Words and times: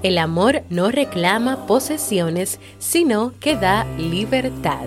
El 0.00 0.18
amor 0.18 0.62
no 0.70 0.92
reclama 0.92 1.66
posesiones, 1.66 2.60
sino 2.78 3.32
que 3.40 3.56
da 3.56 3.84
libertad. 3.98 4.86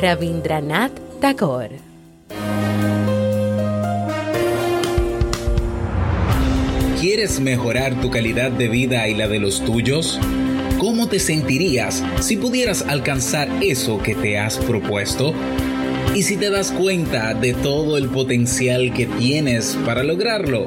Rabindranath 0.00 0.92
Tagore. 1.20 1.80
¿Quieres 6.98 7.38
mejorar 7.38 8.00
tu 8.00 8.10
calidad 8.10 8.50
de 8.50 8.68
vida 8.68 9.06
y 9.08 9.14
la 9.14 9.28
de 9.28 9.38
los 9.40 9.62
tuyos? 9.62 10.18
¿Cómo 10.78 11.06
te 11.06 11.18
sentirías 11.18 12.02
si 12.20 12.38
pudieras 12.38 12.80
alcanzar 12.88 13.48
eso 13.62 14.02
que 14.02 14.14
te 14.14 14.38
has 14.38 14.56
propuesto? 14.56 15.34
¿Y 16.14 16.22
si 16.22 16.38
te 16.38 16.48
das 16.48 16.72
cuenta 16.72 17.34
de 17.34 17.52
todo 17.52 17.98
el 17.98 18.08
potencial 18.08 18.94
que 18.94 19.04
tienes 19.04 19.78
para 19.84 20.02
lograrlo? 20.02 20.66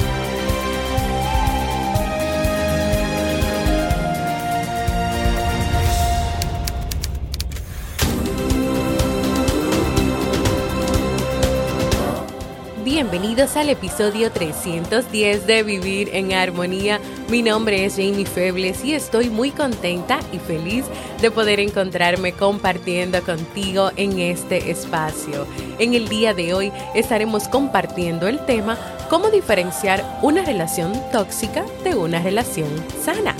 bienvenidos 13.21 13.55
al 13.55 13.69
episodio 13.69 14.31
310 14.31 15.45
de 15.45 15.61
Vivir 15.61 16.09
en 16.11 16.33
Armonía. 16.33 16.99
Mi 17.29 17.43
nombre 17.43 17.85
es 17.85 17.97
Jamie 17.97 18.25
Febles 18.25 18.83
y 18.83 18.95
estoy 18.95 19.29
muy 19.29 19.51
contenta 19.51 20.19
y 20.33 20.39
feliz 20.39 20.85
de 21.21 21.29
poder 21.29 21.59
encontrarme 21.59 22.33
compartiendo 22.33 23.21
contigo 23.21 23.91
en 23.95 24.17
este 24.17 24.71
espacio. 24.71 25.45
En 25.77 25.93
el 25.93 26.07
día 26.07 26.33
de 26.33 26.55
hoy 26.55 26.71
estaremos 26.95 27.47
compartiendo 27.47 28.27
el 28.27 28.43
tema 28.47 28.75
cómo 29.07 29.29
diferenciar 29.29 30.03
una 30.23 30.43
relación 30.43 30.91
tóxica 31.11 31.63
de 31.83 31.93
una 31.93 32.23
relación 32.23 32.69
sana, 33.03 33.35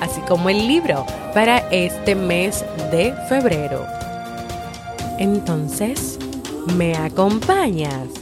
así 0.00 0.22
como 0.22 0.48
el 0.48 0.66
libro 0.66 1.04
para 1.34 1.58
este 1.70 2.14
mes 2.14 2.64
de 2.90 3.12
febrero. 3.28 3.84
Entonces, 5.18 6.18
¿me 6.78 6.94
acompañas? 6.94 8.15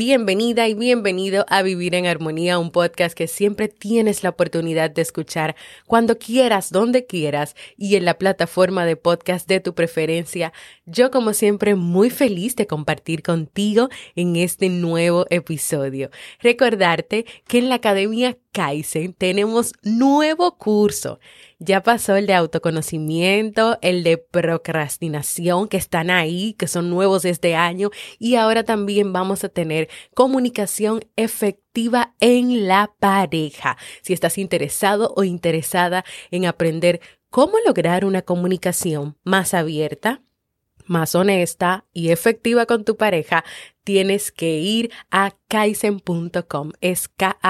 Bienvenida 0.00 0.68
y 0.68 0.74
bienvenido 0.74 1.44
a 1.48 1.60
Vivir 1.62 1.94
en 1.96 2.06
Armonía, 2.06 2.60
un 2.60 2.70
podcast 2.70 3.16
que 3.16 3.26
siempre 3.26 3.66
tienes 3.66 4.22
la 4.22 4.30
oportunidad 4.30 4.90
de 4.90 5.02
escuchar 5.02 5.56
cuando 5.86 6.18
quieras, 6.18 6.70
donde 6.70 7.04
quieras 7.04 7.56
y 7.76 7.96
en 7.96 8.04
la 8.04 8.14
plataforma 8.14 8.86
de 8.86 8.94
podcast 8.94 9.48
de 9.48 9.58
tu 9.58 9.74
preferencia. 9.74 10.52
Yo 10.86 11.10
como 11.10 11.32
siempre 11.32 11.74
muy 11.74 12.10
feliz 12.10 12.54
de 12.54 12.68
compartir 12.68 13.24
contigo 13.24 13.88
en 14.14 14.36
este 14.36 14.68
nuevo 14.68 15.26
episodio. 15.30 16.10
Recordarte 16.40 17.26
que 17.48 17.58
en 17.58 17.68
la 17.68 17.74
Academia 17.74 18.38
Kaizen 18.52 19.14
tenemos 19.14 19.72
nuevo 19.82 20.58
curso. 20.58 21.18
Ya 21.60 21.82
pasó 21.82 22.14
el 22.14 22.28
de 22.28 22.34
autoconocimiento, 22.34 23.78
el 23.82 24.04
de 24.04 24.16
procrastinación, 24.16 25.66
que 25.66 25.76
están 25.76 26.08
ahí, 26.08 26.54
que 26.54 26.68
son 26.68 26.88
nuevos 26.88 27.24
este 27.24 27.56
año, 27.56 27.90
y 28.20 28.36
ahora 28.36 28.62
también 28.62 29.12
vamos 29.12 29.42
a 29.42 29.48
tener 29.48 29.88
comunicación 30.14 31.04
efectiva 31.16 32.14
en 32.20 32.68
la 32.68 32.92
pareja. 33.00 33.76
Si 34.02 34.12
estás 34.12 34.38
interesado 34.38 35.12
o 35.16 35.24
interesada 35.24 36.04
en 36.30 36.46
aprender 36.46 37.00
cómo 37.28 37.54
lograr 37.66 38.04
una 38.04 38.22
comunicación 38.22 39.16
más 39.24 39.52
abierta, 39.52 40.22
más 40.86 41.16
honesta 41.16 41.86
y 41.92 42.10
efectiva 42.10 42.66
con 42.66 42.84
tu 42.84 42.96
pareja, 42.96 43.44
tienes 43.88 44.30
que 44.32 44.58
ir 44.58 44.90
a 45.10 45.32
kaizen.com. 45.48 46.72
Es 46.82 47.08
K-A-I-I-S-E-N.com 47.08 47.44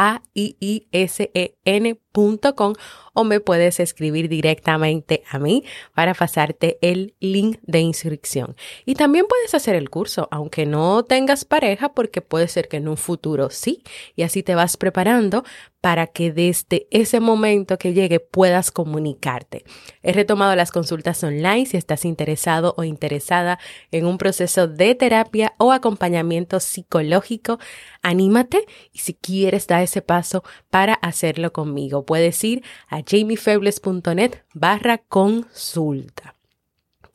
o 3.13 3.25
me 3.25 3.41
puedes 3.41 3.81
escribir 3.81 4.29
directamente 4.29 5.25
a 5.29 5.41
mí 5.41 5.65
para 5.95 6.15
pasarte 6.15 6.79
el 6.81 7.17
link 7.19 7.59
de 7.63 7.81
inscripción. 7.81 8.55
Y 8.87 8.95
también 8.95 9.27
puedes 9.29 9.53
hacer 9.55 9.75
el 9.75 9.91
curso, 9.91 10.29
aunque 10.31 10.65
no 10.65 11.03
tengas 11.05 11.45
pareja, 11.45 11.89
porque 11.89 12.23
puede 12.23 12.47
ser 12.47 12.69
que 12.69 12.77
en 12.77 12.87
un 12.87 12.97
futuro 12.97 13.51
sí. 13.51 13.83
Y 14.15 14.23
así 14.23 14.45
te 14.45 14.55
vas 14.55 14.77
preparando 14.77 15.43
para 15.81 16.07
que 16.07 16.33
desde 16.33 16.87
ese 16.91 17.19
momento 17.21 17.79
que 17.79 17.95
llegue 17.95 18.21
puedas 18.21 18.71
comunicarte. 18.71 19.65
He 20.03 20.13
retomado 20.13 20.55
las 20.57 20.71
consultas 20.73 21.23
online 21.25 21.67
si 21.67 21.77
estás 21.77 22.05
interesado 22.05 22.75
o 22.77 22.85
interesada 22.85 23.59
en 23.91 24.07
un 24.07 24.19
proceso 24.19 24.69
de 24.69 24.95
terapia 24.95 25.55
o 25.59 25.73
acompañamiento 25.73 26.28
psicológico, 26.61 27.59
anímate 28.03 28.67
y 28.93 29.01
si 29.01 29.15
quieres 29.15 29.67
da 29.67 29.83
ese 29.83 30.03
paso 30.03 30.45
para 30.71 30.95
hacerlo 30.95 31.53
conmigo. 31.53 32.05
Puedes 32.05 32.43
ir 32.45 32.63
a 32.89 33.03
jamiefebles.net 33.03 34.43
barra 34.55 34.99
consulta. 34.99 36.38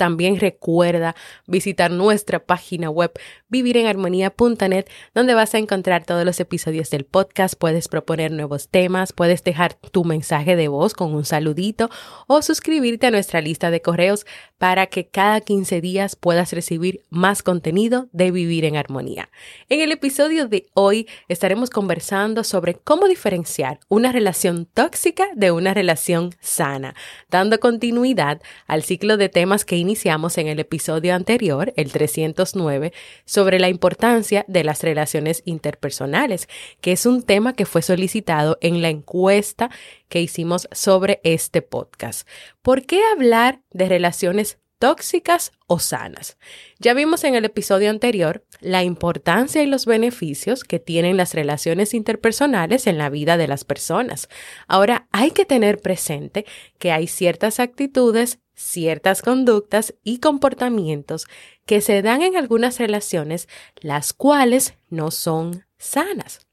También 0.03 0.38
recuerda 0.38 1.16
visitar 1.47 1.90
nuestra 1.90 2.40
página 2.40 2.90
web 2.90 3.14
vivirenarmonía.net 3.47 4.86
donde 5.16 5.34
vas 5.34 5.56
a 5.56 5.59
encontrar 5.59 6.03
todos 6.03 6.25
los 6.25 6.41
episodios 6.41 6.90
del 6.90 7.06
podcast, 7.06 7.53
puedes 7.58 7.88
proponer 7.88 8.34
nuevos 8.34 8.68
temas, 8.68 9.14
puedes 9.14 9.46
dejar 9.46 9.75
tu 9.75 10.03
mensaje 10.03 10.58
de 10.58 10.68
voz 10.68 10.94
con 10.94 11.16
un 11.16 11.24
saludito 11.24 11.90
o 12.28 12.41
suscribirte 12.41 13.08
a 13.08 13.12
nuestra 13.12 13.40
lista 13.40 13.72
de 13.72 13.81
correos 13.81 14.25
para 14.58 14.88
que 14.88 15.08
cada 15.08 15.40
15 15.40 15.80
días 15.80 16.18
puedas 16.18 16.52
recibir 16.52 17.02
más 17.09 17.41
contenido 17.41 18.09
de 18.12 18.31
Vivir 18.31 18.66
en 18.66 18.75
Armonía. 18.75 19.30
En 19.70 19.80
el 19.80 19.94
episodio 19.94 20.50
de 20.50 20.66
hoy 20.74 21.08
estaremos 21.30 21.70
conversando 21.70 22.44
sobre 22.44 22.74
cómo 22.74 23.08
diferenciar 23.08 23.80
una 23.88 24.12
relación 24.12 24.66
tóxica 24.66 25.28
de 25.35 25.52
una 25.52 25.74
relación 25.74 26.31
sana, 26.41 26.94
dando 27.30 27.62
continuidad 27.62 28.41
al 28.68 28.84
ciclo 28.84 29.16
de 29.16 29.30
temas 29.30 29.64
que 29.64 29.78
iniciamos 29.78 29.93
en 30.38 30.48
el 30.48 30.59
episodio 30.59 31.14
anterior, 31.14 31.72
el 31.76 31.92
309, 31.92 32.94
sobre 33.26 33.59
la 33.59 33.70
importancia 33.70 34.44
de 34.48 34.64
las 34.64 34.81
relaciones 34.81 35.44
interpersonales, 35.46 36.50
que 36.81 36.94
es 36.94 37.06
un 37.06 37.22
tema 37.22 37.54
que 37.54 37.66
fue 37.66 37.81
solicitado 37.81 38.58
en 38.62 38.82
la 38.82 38.90
encuesta 38.90 39.70
que 40.09 40.22
hicimos 40.22 40.68
sobre 40.72 41.22
este 41.24 41.62
podcast. 41.62 42.28
¿Por 42.62 42.86
qué 42.86 43.02
hablar 43.14 43.62
de 43.72 43.88
relaciones 43.88 44.58
tóxicas 44.84 45.54
o 45.66 45.80
sanas. 45.80 46.38
Ya 46.78 46.94
vimos 46.94 47.24
en 47.24 47.35
el 47.35 47.46
episodio 47.46 47.90
anterior 47.90 48.44
la 48.59 48.84
importancia 48.84 49.64
y 49.64 49.66
los 49.66 49.85
beneficios 49.85 50.66
que 50.66 50.78
tienen 50.78 51.16
las 51.16 51.34
relaciones 51.34 51.94
interpersonales 51.94 52.85
en 52.85 52.97
la 52.97 53.09
vida 53.09 53.38
de 53.38 53.47
las 53.47 53.64
personas. 53.64 54.28
Ahora 54.68 55.08
hay 55.14 55.32
que 55.32 55.46
tener 55.46 55.80
presente 55.80 56.46
que 56.80 56.91
hay 56.91 57.08
ciertas 57.08 57.62
actitudes, 57.62 58.40
ciertas 58.56 59.22
conductas 59.22 59.96
y 60.03 60.20
comportamientos 60.20 61.28
que 61.66 61.79
se 61.79 62.02
dan 62.02 62.22
en 62.22 62.36
algunas 62.36 62.78
relaciones 62.78 63.47
las 63.79 64.12
cuales 64.12 64.74
no 64.90 65.12
son 65.12 65.66
sanas. 65.78 66.46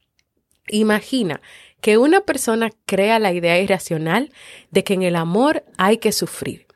Imagina 0.69 1.41
que 1.81 1.97
una 1.97 2.21
persona 2.21 2.69
crea 2.85 3.19
la 3.19 3.33
idea 3.33 3.59
irracional 3.59 4.31
de 4.69 4.85
que 4.85 4.93
en 4.93 5.03
el 5.03 5.17
amor 5.17 5.65
hay 5.77 5.97
que 5.97 6.13
sufrir. 6.13 6.67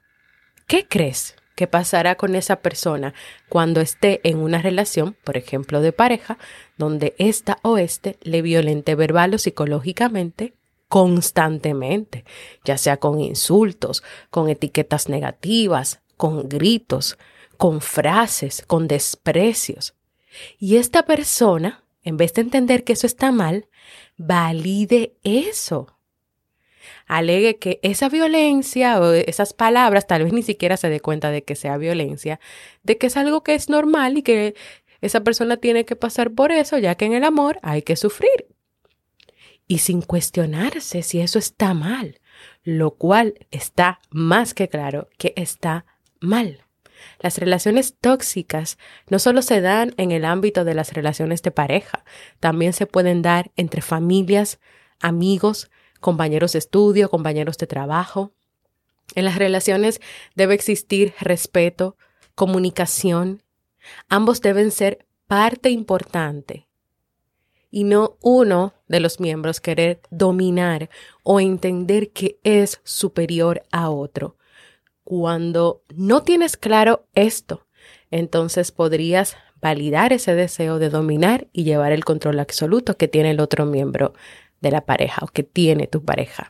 ¿Qué 0.67 0.85
crees? 0.85 1.35
¿Qué 1.55 1.67
pasará 1.67 2.15
con 2.15 2.35
esa 2.35 2.57
persona 2.57 3.13
cuando 3.49 3.81
esté 3.81 4.19
en 4.23 4.39
una 4.39 4.61
relación, 4.61 5.15
por 5.23 5.37
ejemplo, 5.37 5.81
de 5.81 5.93
pareja, 5.93 6.37
donde 6.77 7.15
esta 7.17 7.59
o 7.61 7.77
este 7.77 8.17
le 8.21 8.41
violente 8.41 8.95
verbal 8.95 9.33
o 9.33 9.37
psicológicamente 9.37 10.53
constantemente, 10.89 12.25
ya 12.63 12.77
sea 12.77 12.97
con 12.97 13.19
insultos, 13.19 14.03
con 14.29 14.49
etiquetas 14.49 15.09
negativas, 15.09 16.01
con 16.17 16.47
gritos, 16.49 17.17
con 17.57 17.81
frases, 17.81 18.63
con 18.67 18.87
desprecios? 18.87 19.95
Y 20.59 20.75
esta 20.75 21.05
persona 21.05 21.85
en 22.05 22.17
vez 22.17 22.33
de 22.33 22.41
entender 22.43 22.83
que 22.83 22.93
eso 22.93 23.07
está 23.07 23.31
mal, 23.31 23.67
valide 24.15 25.17
eso. 25.23 25.94
Alegue 27.07 27.57
que 27.57 27.79
esa 27.83 28.09
violencia 28.09 28.99
o 28.99 29.11
esas 29.11 29.53
palabras 29.53 30.07
tal 30.07 30.23
vez 30.23 30.33
ni 30.33 30.43
siquiera 30.43 30.77
se 30.77 30.89
dé 30.89 30.99
cuenta 30.99 31.31
de 31.31 31.43
que 31.43 31.55
sea 31.55 31.77
violencia, 31.77 32.39
de 32.83 32.97
que 32.97 33.07
es 33.07 33.17
algo 33.17 33.43
que 33.43 33.55
es 33.55 33.69
normal 33.69 34.17
y 34.17 34.23
que 34.23 34.55
esa 35.01 35.21
persona 35.21 35.57
tiene 35.57 35.85
que 35.85 35.95
pasar 35.95 36.31
por 36.31 36.51
eso, 36.51 36.77
ya 36.77 36.95
que 36.95 37.05
en 37.05 37.13
el 37.13 37.23
amor 37.23 37.59
hay 37.61 37.81
que 37.81 37.95
sufrir. 37.95 38.47
Y 39.67 39.79
sin 39.79 40.01
cuestionarse 40.01 41.01
si 41.01 41.19
eso 41.21 41.39
está 41.39 41.73
mal, 41.73 42.19
lo 42.63 42.95
cual 42.95 43.35
está 43.51 43.99
más 44.09 44.53
que 44.53 44.69
claro 44.69 45.09
que 45.17 45.33
está 45.35 45.85
mal. 46.19 46.65
Las 47.19 47.37
relaciones 47.37 47.95
tóxicas 47.99 48.77
no 49.09 49.19
solo 49.19 49.41
se 49.41 49.61
dan 49.61 49.93
en 49.97 50.11
el 50.11 50.25
ámbito 50.25 50.63
de 50.63 50.73
las 50.73 50.93
relaciones 50.93 51.41
de 51.41 51.51
pareja, 51.51 52.03
también 52.39 52.73
se 52.73 52.87
pueden 52.87 53.21
dar 53.21 53.51
entre 53.55 53.81
familias, 53.81 54.59
amigos, 54.99 55.69
compañeros 55.99 56.53
de 56.53 56.59
estudio, 56.59 57.09
compañeros 57.09 57.57
de 57.57 57.67
trabajo. 57.67 58.31
En 59.15 59.25
las 59.25 59.37
relaciones 59.37 60.01
debe 60.35 60.53
existir 60.53 61.13
respeto, 61.19 61.97
comunicación. 62.35 63.43
Ambos 64.09 64.41
deben 64.41 64.71
ser 64.71 65.05
parte 65.27 65.69
importante 65.69 66.67
y 67.75 67.83
no 67.83 68.17
uno 68.21 68.73
de 68.87 69.01
los 69.01 69.19
miembros 69.19 69.59
querer 69.59 69.99
dominar 70.09 70.89
o 71.23 71.41
entender 71.41 72.11
que 72.11 72.39
es 72.43 72.79
superior 72.85 73.63
a 73.69 73.89
otro. 73.89 74.37
Cuando 75.03 75.83
no 75.93 76.23
tienes 76.23 76.55
claro 76.55 77.05
esto, 77.15 77.67
entonces 78.11 78.71
podrías 78.71 79.35
validar 79.59 80.13
ese 80.13 80.35
deseo 80.35 80.79
de 80.79 80.89
dominar 80.89 81.47
y 81.51 81.65
llevar 81.65 81.91
el 81.91 82.05
control 82.05 82.39
absoluto 82.39 82.95
que 82.95 83.07
tiene 83.07 83.31
el 83.31 83.41
otro 83.41 83.65
miembro 83.65 84.13
de 84.65 84.71
la 84.71 84.81
pareja 84.81 85.21
o 85.23 85.27
que 85.27 85.43
tiene 85.43 85.85
tu 85.85 86.03
pareja. 86.03 86.49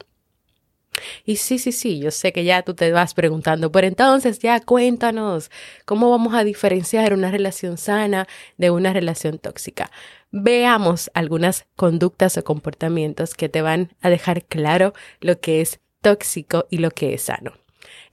Y 1.26 1.36
sí, 1.36 1.60
sí, 1.60 1.74
sí, 1.74 2.00
yo 2.00 2.10
sé 2.10 2.32
que 2.32 2.46
ya 2.46 2.64
tú 2.64 2.74
te 2.74 2.90
vas 2.94 3.14
preguntando, 3.14 3.70
pero 3.72 3.86
entonces 3.88 4.40
ya 4.40 4.62
cuéntanos, 4.62 5.52
¿cómo 5.84 6.10
vamos 6.10 6.34
a 6.34 6.46
diferenciar 6.46 7.14
una 7.14 7.30
relación 7.30 7.78
sana 7.78 8.28
de 8.58 8.72
una 8.72 8.94
relación 8.94 9.38
tóxica? 9.38 9.92
Veamos 10.32 11.12
algunas 11.14 11.66
conductas 11.76 12.38
o 12.38 12.44
comportamientos 12.46 13.34
que 13.34 13.50
te 13.50 13.62
van 13.62 13.94
a 14.02 14.10
dejar 14.10 14.46
claro 14.46 14.94
lo 15.20 15.40
que 15.42 15.60
es 15.60 15.82
tóxico 16.02 16.66
y 16.70 16.78
lo 16.78 16.92
que 16.92 17.14
es 17.14 17.24
sano. 17.24 17.52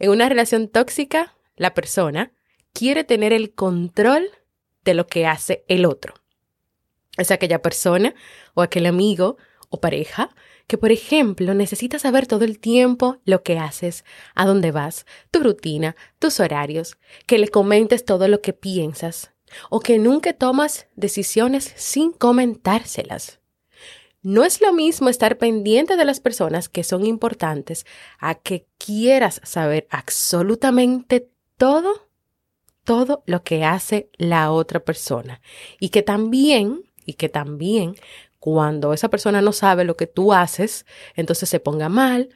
En 0.00 0.10
una 0.10 0.28
relación 0.28 0.66
tóxica, 0.66 1.36
la 1.56 1.74
persona 1.74 2.32
quiere 2.72 3.04
tener 3.04 3.32
el 3.32 3.54
control 3.54 4.26
de 4.84 4.94
lo 4.94 5.06
que 5.06 5.26
hace 5.26 5.64
el 5.68 5.84
otro. 5.84 6.14
Es 7.16 7.30
aquella 7.30 7.60
persona 7.60 8.14
o 8.54 8.62
aquel 8.62 8.86
amigo 8.86 9.36
o 9.72 9.80
pareja 9.80 10.30
que, 10.68 10.78
por 10.78 10.92
ejemplo, 10.92 11.54
necesita 11.54 11.98
saber 11.98 12.26
todo 12.26 12.44
el 12.44 12.60
tiempo 12.60 13.18
lo 13.24 13.42
que 13.42 13.58
haces, 13.58 14.04
a 14.34 14.46
dónde 14.46 14.70
vas, 14.70 15.06
tu 15.30 15.40
rutina, 15.40 15.96
tus 16.18 16.38
horarios, 16.38 16.98
que 17.26 17.38
le 17.38 17.48
comentes 17.48 18.04
todo 18.04 18.28
lo 18.28 18.40
que 18.40 18.52
piensas 18.52 19.32
o 19.70 19.80
que 19.80 19.98
nunca 19.98 20.32
tomas 20.34 20.86
decisiones 20.94 21.72
sin 21.76 22.12
comentárselas. 22.12 23.40
No 24.22 24.44
es 24.44 24.60
lo 24.60 24.72
mismo 24.72 25.08
estar 25.08 25.36
pendiente 25.36 25.96
de 25.96 26.04
las 26.04 26.20
personas 26.20 26.68
que 26.68 26.84
son 26.84 27.04
importantes 27.04 27.86
a 28.18 28.36
que 28.36 28.66
quieras 28.78 29.40
saber 29.42 29.88
absolutamente 29.90 31.28
todo, 31.56 32.08
todo 32.84 33.24
lo 33.26 33.42
que 33.42 33.64
hace 33.64 34.10
la 34.18 34.52
otra 34.52 34.80
persona. 34.80 35.40
Y 35.80 35.88
que 35.88 36.02
también, 36.02 36.84
y 37.04 37.14
que 37.14 37.28
también 37.28 37.96
cuando 38.42 38.92
esa 38.92 39.08
persona 39.08 39.40
no 39.40 39.52
sabe 39.52 39.84
lo 39.84 39.96
que 39.96 40.08
tú 40.08 40.32
haces, 40.32 40.84
entonces 41.14 41.48
se 41.48 41.60
ponga 41.60 41.88
mal 41.88 42.30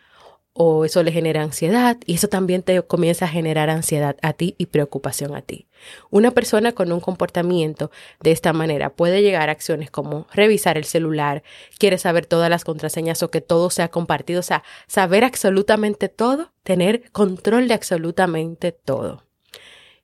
o 0.52 0.84
eso 0.84 1.02
le 1.02 1.10
genera 1.10 1.42
ansiedad 1.42 1.96
y 2.06 2.14
eso 2.14 2.28
también 2.28 2.62
te 2.62 2.80
comienza 2.82 3.24
a 3.24 3.28
generar 3.28 3.70
ansiedad 3.70 4.16
a 4.22 4.32
ti 4.32 4.54
y 4.56 4.66
preocupación 4.66 5.34
a 5.34 5.42
ti. 5.42 5.66
Una 6.08 6.30
persona 6.30 6.70
con 6.70 6.92
un 6.92 7.00
comportamiento 7.00 7.90
de 8.20 8.30
esta 8.30 8.52
manera 8.52 8.90
puede 8.90 9.20
llegar 9.20 9.48
a 9.48 9.52
acciones 9.52 9.90
como 9.90 10.28
revisar 10.32 10.78
el 10.78 10.84
celular, 10.84 11.42
quiere 11.76 11.98
saber 11.98 12.24
todas 12.24 12.50
las 12.50 12.62
contraseñas 12.62 13.24
o 13.24 13.32
que 13.32 13.40
todo 13.40 13.68
sea 13.70 13.88
compartido, 13.88 14.38
o 14.38 14.44
sea, 14.44 14.62
saber 14.86 15.24
absolutamente 15.24 16.08
todo, 16.08 16.52
tener 16.62 17.10
control 17.10 17.66
de 17.66 17.74
absolutamente 17.74 18.70
todo. 18.70 19.24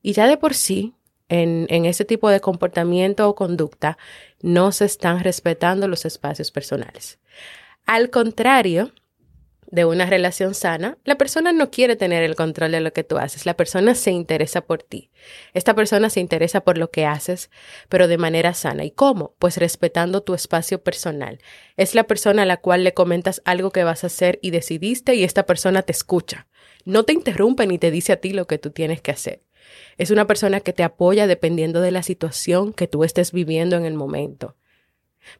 Y 0.02 0.14
ya 0.14 0.26
de 0.26 0.36
por 0.36 0.54
sí, 0.54 0.94
en, 1.32 1.66
en 1.70 1.86
ese 1.86 2.04
tipo 2.04 2.28
de 2.28 2.40
comportamiento 2.40 3.26
o 3.26 3.34
conducta, 3.34 3.96
no 4.42 4.70
se 4.70 4.84
están 4.84 5.24
respetando 5.24 5.88
los 5.88 6.04
espacios 6.04 6.50
personales. 6.50 7.18
Al 7.86 8.10
contrario, 8.10 8.92
de 9.72 9.86
una 9.86 10.04
relación 10.04 10.54
sana, 10.54 10.98
la 11.04 11.16
persona 11.16 11.50
no 11.54 11.70
quiere 11.70 11.96
tener 11.96 12.22
el 12.22 12.36
control 12.36 12.72
de 12.72 12.82
lo 12.82 12.92
que 12.92 13.04
tú 13.04 13.16
haces, 13.16 13.46
la 13.46 13.56
persona 13.56 13.94
se 13.94 14.10
interesa 14.10 14.60
por 14.60 14.82
ti. 14.82 15.10
Esta 15.54 15.74
persona 15.74 16.10
se 16.10 16.20
interesa 16.20 16.60
por 16.60 16.76
lo 16.76 16.90
que 16.90 17.06
haces, 17.06 17.50
pero 17.88 18.08
de 18.08 18.18
manera 18.18 18.52
sana. 18.52 18.84
¿Y 18.84 18.90
cómo? 18.90 19.34
Pues 19.38 19.56
respetando 19.56 20.22
tu 20.22 20.34
espacio 20.34 20.82
personal. 20.82 21.38
Es 21.78 21.94
la 21.94 22.04
persona 22.04 22.42
a 22.42 22.46
la 22.46 22.58
cual 22.58 22.84
le 22.84 22.92
comentas 22.92 23.40
algo 23.46 23.70
que 23.70 23.84
vas 23.84 24.04
a 24.04 24.08
hacer 24.08 24.38
y 24.42 24.50
decidiste 24.50 25.14
y 25.14 25.24
esta 25.24 25.46
persona 25.46 25.80
te 25.80 25.92
escucha. 25.92 26.46
No 26.84 27.04
te 27.04 27.14
interrumpe 27.14 27.66
ni 27.66 27.78
te 27.78 27.90
dice 27.90 28.12
a 28.12 28.16
ti 28.16 28.34
lo 28.34 28.46
que 28.46 28.58
tú 28.58 28.70
tienes 28.70 29.00
que 29.00 29.12
hacer. 29.12 29.40
Es 29.98 30.10
una 30.10 30.26
persona 30.26 30.60
que 30.60 30.72
te 30.72 30.82
apoya 30.82 31.26
dependiendo 31.26 31.80
de 31.80 31.90
la 31.90 32.02
situación 32.02 32.72
que 32.72 32.88
tú 32.88 33.04
estés 33.04 33.32
viviendo 33.32 33.76
en 33.76 33.84
el 33.84 33.94
momento 33.94 34.56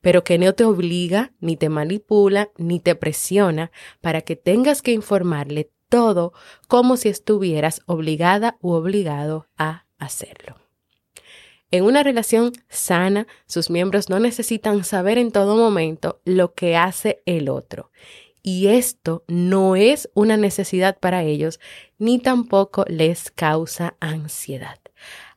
pero 0.00 0.24
que 0.24 0.38
no 0.38 0.52
te 0.54 0.64
obliga, 0.64 1.32
ni 1.40 1.56
te 1.56 1.68
manipula, 1.68 2.50
ni 2.56 2.80
te 2.80 2.94
presiona 2.94 3.70
para 4.00 4.22
que 4.22 4.36
tengas 4.36 4.82
que 4.82 4.92
informarle 4.92 5.70
todo 5.88 6.32
como 6.68 6.96
si 6.96 7.08
estuvieras 7.08 7.82
obligada 7.86 8.56
u 8.60 8.72
obligado 8.72 9.48
a 9.56 9.86
hacerlo. 9.98 10.56
En 11.70 11.84
una 11.84 12.02
relación 12.02 12.52
sana, 12.68 13.26
sus 13.46 13.70
miembros 13.70 14.10
no 14.10 14.18
necesitan 14.18 14.84
saber 14.84 15.16
en 15.16 15.30
todo 15.30 15.56
momento 15.56 16.20
lo 16.24 16.52
que 16.52 16.76
hace 16.76 17.22
el 17.24 17.48
otro. 17.48 17.90
Y 18.42 18.68
esto 18.68 19.24
no 19.28 19.76
es 19.76 20.10
una 20.14 20.36
necesidad 20.36 20.98
para 20.98 21.22
ellos, 21.22 21.60
ni 21.98 22.18
tampoco 22.18 22.84
les 22.88 23.30
causa 23.30 23.94
ansiedad. 24.00 24.78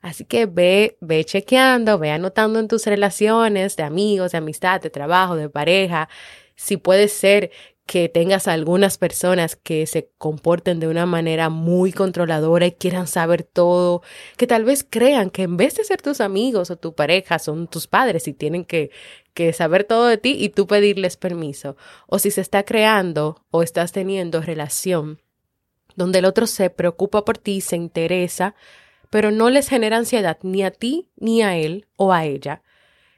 Así 0.02 0.25
que 0.25 0.48
ve, 0.48 0.98
ve 1.02 1.24
chequeando, 1.24 2.00
ve 2.00 2.12
anotando 2.12 2.59
en 2.59 2.68
tus 2.68 2.85
relaciones 2.88 3.76
de 3.76 3.83
amigos, 3.83 4.31
de 4.31 4.40
amistad, 4.40 4.81
de 4.81 4.90
trabajo, 4.90 5.35
de 5.35 5.50
pareja, 5.50 6.09
si 6.56 6.78
puede 6.78 7.07
ser 7.07 7.52
que 7.85 8.09
tengas 8.09 8.47
algunas 8.47 8.97
personas 8.97 9.56
que 9.56 9.85
se 9.85 10.09
comporten 10.18 10.80
de 10.80 10.87
una 10.87 11.06
manera 11.06 11.49
muy 11.49 11.92
controladora 11.92 12.65
y 12.65 12.71
quieran 12.71 13.07
saber 13.07 13.44
todo, 13.44 14.01
que 14.37 14.47
tal 14.47 14.63
vez 14.63 14.85
crean 14.89 15.30
que 15.30 15.44
en 15.44 15.57
vez 15.57 15.75
de 15.75 15.83
ser 15.83 16.01
tus 16.01 16.21
amigos 16.21 16.71
o 16.71 16.77
tu 16.77 16.95
pareja 16.95 17.37
son 17.39 17.68
tus 17.68 17.87
padres 17.87 18.27
y 18.27 18.33
tienen 18.33 18.65
que, 18.65 18.92
que 19.33 19.54
saber 19.54 19.83
todo 19.83 20.07
de 20.07 20.18
ti 20.18 20.35
y 20.37 20.49
tú 20.49 20.65
pedirles 20.68 21.18
permiso, 21.18 21.77
o 22.07 22.19
si 22.19 22.31
se 22.31 22.42
está 22.42 22.63
creando 22.63 23.44
o 23.51 23.61
estás 23.61 23.92
teniendo 23.92 24.42
relación 24.42 25.19
donde 25.95 26.19
el 26.19 26.25
otro 26.25 26.47
se 26.47 26.69
preocupa 26.69 27.25
por 27.25 27.37
ti, 27.37 27.61
se 27.61 27.75
interesa, 27.75 28.56
pero 29.09 29.31
no 29.31 29.49
les 29.49 29.69
genera 29.69 29.97
ansiedad 29.97 30.37
ni 30.42 30.63
a 30.63 30.71
ti 30.71 31.09
ni 31.18 31.42
a 31.42 31.57
él 31.57 31.87
o 31.95 32.13
a 32.13 32.25
ella. 32.25 32.61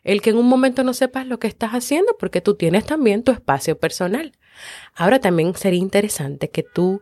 El 0.07 0.21
que 0.21 0.29
en 0.29 0.37
un 0.37 0.47
momento 0.47 0.85
no 0.85 0.93
sepas 0.93 1.27
lo 1.27 1.37
que 1.37 1.47
estás 1.47 1.71
haciendo 1.71 2.15
porque 2.17 2.39
tú 2.39 2.55
tienes 2.55 2.85
también 2.85 3.23
tu 3.23 3.33
espacio 3.33 3.77
personal. 3.77 4.31
Ahora 4.95 5.19
también 5.19 5.53
sería 5.53 5.81
interesante 5.81 6.49
que 6.49 6.63
tú 6.63 7.01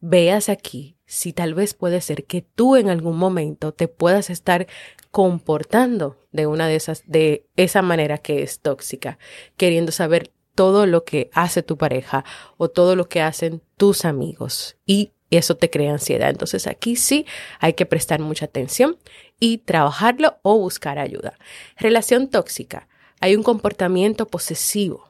veas 0.00 0.48
aquí 0.48 0.96
si 1.04 1.34
tal 1.34 1.52
vez 1.52 1.74
puede 1.74 2.00
ser 2.00 2.24
que 2.24 2.40
tú 2.40 2.76
en 2.76 2.88
algún 2.88 3.18
momento 3.18 3.72
te 3.74 3.88
puedas 3.88 4.30
estar 4.30 4.66
comportando 5.10 6.16
de 6.32 6.46
una 6.46 6.66
de 6.66 6.76
esas 6.76 7.02
de 7.06 7.46
esa 7.56 7.82
manera 7.82 8.16
que 8.16 8.42
es 8.42 8.60
tóxica, 8.60 9.18
queriendo 9.58 9.92
saber 9.92 10.32
todo 10.54 10.86
lo 10.86 11.04
que 11.04 11.28
hace 11.34 11.62
tu 11.62 11.76
pareja 11.76 12.24
o 12.56 12.70
todo 12.70 12.96
lo 12.96 13.06
que 13.06 13.20
hacen 13.20 13.60
tus 13.76 14.06
amigos 14.06 14.78
y 14.86 15.12
y 15.30 15.36
eso 15.36 15.56
te 15.56 15.70
crea 15.70 15.92
ansiedad. 15.92 16.28
Entonces 16.28 16.66
aquí 16.66 16.96
sí 16.96 17.24
hay 17.60 17.72
que 17.72 17.86
prestar 17.86 18.20
mucha 18.20 18.44
atención 18.44 18.98
y 19.38 19.58
trabajarlo 19.58 20.38
o 20.42 20.58
buscar 20.58 20.98
ayuda. 20.98 21.38
Relación 21.78 22.28
tóxica. 22.28 22.88
Hay 23.20 23.36
un 23.36 23.42
comportamiento 23.42 24.26
posesivo. 24.26 25.08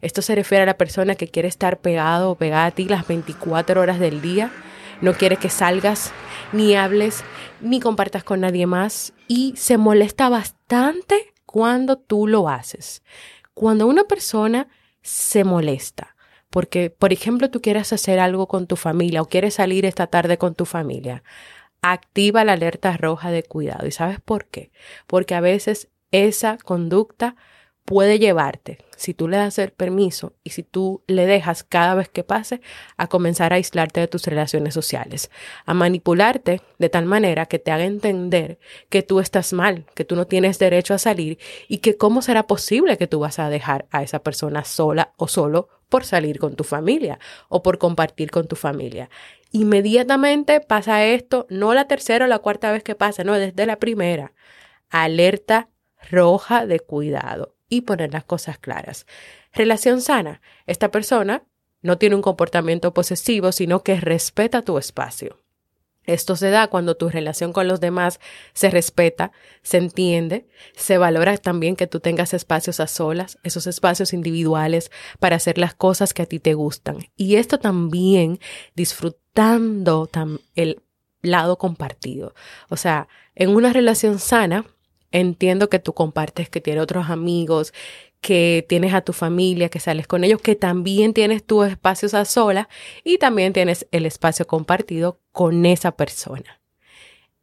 Esto 0.00 0.22
se 0.22 0.34
refiere 0.34 0.62
a 0.62 0.66
la 0.66 0.78
persona 0.78 1.14
que 1.14 1.28
quiere 1.28 1.48
estar 1.48 1.80
pegado 1.80 2.30
o 2.30 2.34
pegada 2.34 2.66
a 2.66 2.70
ti 2.70 2.84
las 2.84 3.06
24 3.06 3.80
horas 3.80 4.00
del 4.00 4.20
día. 4.20 4.50
No 5.00 5.14
quiere 5.14 5.36
que 5.36 5.50
salgas, 5.50 6.12
ni 6.52 6.74
hables, 6.74 7.22
ni 7.60 7.78
compartas 7.80 8.24
con 8.24 8.40
nadie 8.40 8.66
más. 8.66 9.12
Y 9.26 9.54
se 9.56 9.76
molesta 9.76 10.28
bastante 10.28 11.34
cuando 11.46 11.98
tú 11.98 12.26
lo 12.26 12.48
haces. 12.48 13.02
Cuando 13.54 13.86
una 13.86 14.04
persona 14.04 14.68
se 15.02 15.44
molesta, 15.44 16.16
porque, 16.50 16.90
por 16.90 17.12
ejemplo, 17.12 17.50
tú 17.50 17.60
quieres 17.60 17.92
hacer 17.92 18.20
algo 18.20 18.48
con 18.48 18.66
tu 18.66 18.76
familia 18.76 19.22
o 19.22 19.26
quieres 19.26 19.54
salir 19.54 19.84
esta 19.84 20.06
tarde 20.06 20.38
con 20.38 20.54
tu 20.54 20.64
familia, 20.64 21.22
activa 21.82 22.44
la 22.44 22.54
alerta 22.54 22.96
roja 22.96 23.30
de 23.30 23.42
cuidado. 23.42 23.86
¿Y 23.86 23.92
sabes 23.92 24.20
por 24.20 24.46
qué? 24.46 24.70
Porque 25.06 25.34
a 25.34 25.40
veces 25.40 25.88
esa 26.10 26.58
conducta 26.58 27.36
puede 27.88 28.18
llevarte, 28.18 28.76
si 28.96 29.14
tú 29.14 29.28
le 29.28 29.38
das 29.38 29.58
el 29.58 29.70
permiso 29.70 30.34
y 30.44 30.50
si 30.50 30.62
tú 30.62 31.02
le 31.06 31.24
dejas 31.24 31.64
cada 31.64 31.94
vez 31.94 32.10
que 32.10 32.22
pase, 32.22 32.60
a 32.98 33.06
comenzar 33.06 33.54
a 33.54 33.56
aislarte 33.56 34.00
de 34.00 34.08
tus 34.08 34.26
relaciones 34.26 34.74
sociales, 34.74 35.30
a 35.64 35.72
manipularte 35.72 36.60
de 36.78 36.88
tal 36.90 37.06
manera 37.06 37.46
que 37.46 37.58
te 37.58 37.70
haga 37.70 37.86
entender 37.86 38.58
que 38.90 39.02
tú 39.02 39.20
estás 39.20 39.54
mal, 39.54 39.86
que 39.94 40.04
tú 40.04 40.16
no 40.16 40.26
tienes 40.26 40.58
derecho 40.58 40.92
a 40.92 40.98
salir 40.98 41.38
y 41.66 41.78
que 41.78 41.96
cómo 41.96 42.20
será 42.20 42.46
posible 42.46 42.98
que 42.98 43.06
tú 43.06 43.20
vas 43.20 43.38
a 43.38 43.48
dejar 43.48 43.86
a 43.90 44.02
esa 44.02 44.18
persona 44.18 44.64
sola 44.64 45.14
o 45.16 45.26
solo 45.26 45.70
por 45.88 46.04
salir 46.04 46.38
con 46.38 46.56
tu 46.56 46.64
familia 46.64 47.18
o 47.48 47.62
por 47.62 47.78
compartir 47.78 48.30
con 48.30 48.48
tu 48.48 48.56
familia. 48.56 49.08
Inmediatamente 49.50 50.60
pasa 50.60 51.06
esto, 51.06 51.46
no 51.48 51.72
la 51.72 51.86
tercera 51.86 52.26
o 52.26 52.28
la 52.28 52.40
cuarta 52.40 52.70
vez 52.70 52.82
que 52.82 52.94
pasa, 52.94 53.24
no, 53.24 53.32
desde 53.32 53.64
la 53.64 53.76
primera. 53.76 54.34
Alerta 54.90 55.70
roja 56.10 56.66
de 56.66 56.80
cuidado 56.80 57.57
y 57.68 57.82
poner 57.82 58.12
las 58.12 58.24
cosas 58.24 58.58
claras. 58.58 59.06
Relación 59.52 60.00
sana. 60.00 60.40
Esta 60.66 60.90
persona 60.90 61.42
no 61.82 61.98
tiene 61.98 62.16
un 62.16 62.22
comportamiento 62.22 62.92
posesivo, 62.92 63.52
sino 63.52 63.82
que 63.82 64.00
respeta 64.00 64.62
tu 64.62 64.78
espacio. 64.78 65.38
Esto 66.08 66.36
se 66.36 66.48
da 66.48 66.68
cuando 66.68 66.96
tu 66.96 67.10
relación 67.10 67.52
con 67.52 67.68
los 67.68 67.80
demás 67.80 68.18
se 68.54 68.70
respeta, 68.70 69.30
se 69.60 69.76
entiende, 69.76 70.48
se 70.74 70.96
valora 70.96 71.36
también 71.36 71.76
que 71.76 71.86
tú 71.86 72.00
tengas 72.00 72.32
espacios 72.32 72.80
a 72.80 72.86
solas, 72.86 73.38
esos 73.42 73.66
espacios 73.66 74.14
individuales 74.14 74.90
para 75.20 75.36
hacer 75.36 75.58
las 75.58 75.74
cosas 75.74 76.14
que 76.14 76.22
a 76.22 76.26
ti 76.26 76.38
te 76.38 76.54
gustan. 76.54 77.10
Y 77.14 77.36
esto 77.36 77.58
también 77.58 78.40
disfrutando 78.74 80.08
el 80.54 80.80
lado 81.20 81.58
compartido. 81.58 82.34
O 82.70 82.78
sea, 82.78 83.06
en 83.34 83.50
una 83.50 83.74
relación 83.74 84.18
sana, 84.18 84.64
entiendo 85.12 85.68
que 85.68 85.78
tú 85.78 85.92
compartes, 85.92 86.48
que 86.48 86.60
tienes 86.60 86.82
otros 86.82 87.10
amigos, 87.10 87.72
que 88.20 88.64
tienes 88.68 88.94
a 88.94 89.02
tu 89.02 89.12
familia, 89.12 89.68
que 89.68 89.80
sales 89.80 90.06
con 90.06 90.24
ellos, 90.24 90.40
que 90.40 90.56
también 90.56 91.14
tienes 91.14 91.44
tus 91.44 91.66
espacios 91.66 92.14
a 92.14 92.24
solas 92.24 92.66
y 93.04 93.18
también 93.18 93.52
tienes 93.52 93.86
el 93.92 94.06
espacio 94.06 94.46
compartido 94.46 95.20
con 95.32 95.66
esa 95.66 95.92
persona. 95.92 96.60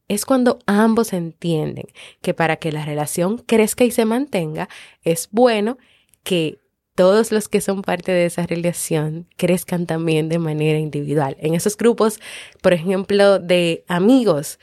Es 0.07 0.25
cuando 0.25 0.59
ambos 0.67 1.13
entienden 1.13 1.87
que 2.21 2.33
para 2.33 2.57
que 2.57 2.71
la 2.71 2.85
relación 2.85 3.39
crezca 3.39 3.83
y 3.83 3.91
se 3.91 4.05
mantenga, 4.05 4.69
es 5.03 5.29
bueno 5.31 5.77
que 6.23 6.59
todos 6.93 7.31
los 7.31 7.49
que 7.49 7.59
son 7.59 7.81
parte 7.81 8.11
de 8.11 8.25
esa 8.25 8.45
relación 8.45 9.27
crezcan 9.35 9.85
también 9.85 10.29
de 10.29 10.39
manera 10.39 10.79
individual. 10.79 11.35
En 11.39 11.53
esos 11.53 11.75
grupos, 11.75 12.19
por 12.61 12.73
ejemplo, 12.73 13.39
de 13.39 13.83
amigos, 13.87 14.59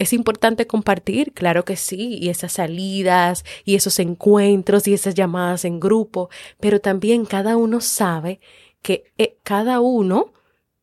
es 0.00 0.14
importante 0.14 0.66
compartir, 0.66 1.34
claro 1.34 1.66
que 1.66 1.76
sí, 1.76 2.18
y 2.22 2.30
esas 2.30 2.52
salidas 2.52 3.44
y 3.66 3.74
esos 3.74 3.98
encuentros 3.98 4.88
y 4.88 4.94
esas 4.94 5.14
llamadas 5.14 5.66
en 5.66 5.78
grupo, 5.78 6.30
pero 6.58 6.80
también 6.80 7.26
cada 7.26 7.58
uno 7.58 7.82
sabe 7.82 8.40
que 8.80 9.12
eh, 9.18 9.36
cada 9.42 9.80
uno 9.80 10.32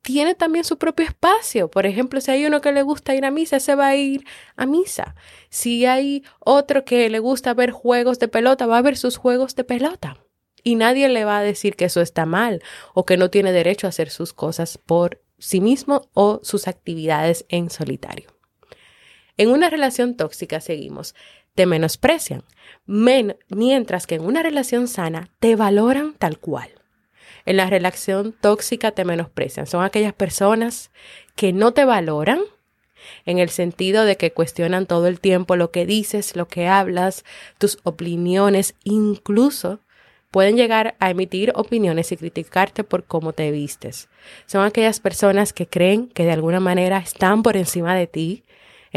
tiene 0.04 0.36
también 0.36 0.64
su 0.64 0.78
propio 0.78 1.08
espacio. 1.08 1.68
Por 1.68 1.88
ejemplo, 1.88 2.22
si 2.22 2.30
hay 2.30 2.46
uno 2.46 2.62
que 2.62 2.72
le 2.72 2.84
gusta 2.84 3.16
ir 3.16 3.26
a 3.26 3.32
misa, 3.32 3.60
se 3.60 3.74
va 3.74 3.88
a 3.88 3.96
ir 3.96 4.24
a 4.56 4.68
misa. 4.68 5.16
Si 5.50 5.88
hay 5.88 6.24
otro 6.40 6.86
que 6.86 7.10
le 7.10 7.18
gusta 7.18 7.56
ver 7.56 7.72
juegos 7.72 8.20
de 8.20 8.28
pelota, 8.28 8.68
va 8.68 8.78
a 8.78 8.84
ver 8.84 8.98
sus 8.98 9.18
juegos 9.18 9.56
de 9.56 9.64
pelota. 9.64 10.24
Y 10.64 10.76
nadie 10.76 11.10
le 11.10 11.26
va 11.26 11.40
a 11.40 11.44
decir 11.44 11.76
que 11.76 11.86
eso 11.86 12.02
está 12.02 12.28
mal 12.28 12.62
o 12.94 13.04
que 13.04 13.18
no 13.18 13.32
tiene 13.32 13.52
derecho 13.52 13.88
a 13.88 13.90
hacer 13.90 14.12
sus 14.12 14.32
cosas 14.32 14.78
por 14.78 15.24
sí 15.40 15.60
mismo 15.60 16.08
o 16.14 16.40
sus 16.44 16.68
actividades 16.68 17.46
en 17.50 17.72
solitario. 17.72 18.37
En 19.38 19.50
una 19.50 19.70
relación 19.70 20.16
tóxica 20.16 20.60
seguimos, 20.60 21.16
te 21.56 21.66
menosprecian, 21.66 22.44
mientras 22.86 24.08
que 24.08 24.16
en 24.16 24.26
una 24.26 24.44
relación 24.44 24.88
sana 24.88 25.30
te 25.40 25.56
valoran 25.56 26.14
tal 26.14 26.40
cual. 26.40 26.70
En 27.46 27.58
la 27.58 27.70
relación 27.70 28.34
tóxica 28.34 28.92
te 28.92 29.06
menosprecian. 29.06 29.68
Son 29.68 29.84
aquellas 29.84 30.14
personas 30.14 30.92
que 31.36 31.54
no 31.54 31.74
te 31.74 31.86
valoran 31.86 32.40
en 33.26 33.40
el 33.40 33.50
sentido 33.50 34.06
de 34.06 34.18
que 34.18 34.34
cuestionan 34.34 34.86
todo 34.86 35.08
el 35.08 35.20
tiempo 35.20 35.56
lo 35.56 35.72
que 35.72 35.86
dices, 35.86 36.36
lo 36.36 36.48
que 36.48 36.68
hablas, 36.68 37.24
tus 37.58 37.80
opiniones, 37.84 38.76
incluso 38.84 39.80
pueden 40.30 40.58
llegar 40.58 40.96
a 41.00 41.10
emitir 41.10 41.54
opiniones 41.56 42.12
y 42.12 42.18
criticarte 42.18 42.84
por 42.84 43.06
cómo 43.06 43.34
te 43.34 43.50
vistes. 43.52 44.10
Son 44.46 44.66
aquellas 44.66 45.00
personas 45.00 45.54
que 45.54 45.68
creen 45.68 46.10
que 46.10 46.26
de 46.26 46.32
alguna 46.32 46.60
manera 46.60 46.98
están 46.98 47.44
por 47.44 47.56
encima 47.56 47.96
de 47.96 48.08
ti, 48.08 48.44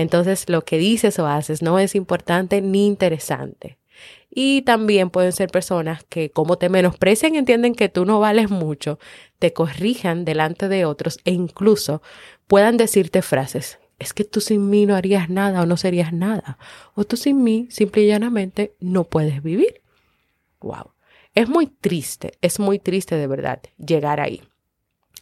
entonces 0.01 0.49
lo 0.49 0.65
que 0.65 0.79
dices 0.79 1.19
o 1.19 1.27
haces 1.27 1.63
no 1.63 1.79
es 1.79 1.95
importante 1.95 2.61
ni 2.61 2.87
interesante. 2.87 3.79
Y 4.31 4.63
también 4.63 5.11
pueden 5.11 5.33
ser 5.33 5.51
personas 5.51 6.05
que 6.05 6.31
como 6.31 6.57
te 6.57 6.69
menosprecian 6.69 7.35
entienden 7.35 7.75
que 7.75 7.89
tú 7.89 8.05
no 8.05 8.21
vales 8.21 8.49
mucho, 8.49 8.99
te 9.39 9.53
corrijan 9.53 10.25
delante 10.25 10.69
de 10.69 10.85
otros 10.85 11.19
e 11.25 11.33
incluso 11.33 12.01
puedan 12.47 12.77
decirte 12.77 13.23
frases. 13.23 13.79
Es 13.99 14.15
que 14.15 14.25
tú 14.25 14.41
sin 14.41 14.71
mí 14.71 14.87
no 14.87 14.95
harías 14.95 15.29
nada 15.29 15.63
o 15.63 15.67
no 15.67 15.77
serías 15.77 16.13
nada. 16.13 16.59
O 16.95 17.05
tú 17.05 17.17
sin 17.17 17.43
mí 17.43 17.67
simple 17.71 18.03
y 18.03 18.07
llanamente 18.07 18.75
no 18.81 19.05
puedes 19.05 19.43
vivir. 19.43 19.83
Wow. 20.61 20.93
Es 21.35 21.49
muy 21.49 21.67
triste, 21.67 22.33
es 22.41 22.59
muy 22.59 22.79
triste 22.79 23.17
de 23.17 23.27
verdad 23.27 23.61
llegar 23.79 24.21
ahí. 24.21 24.43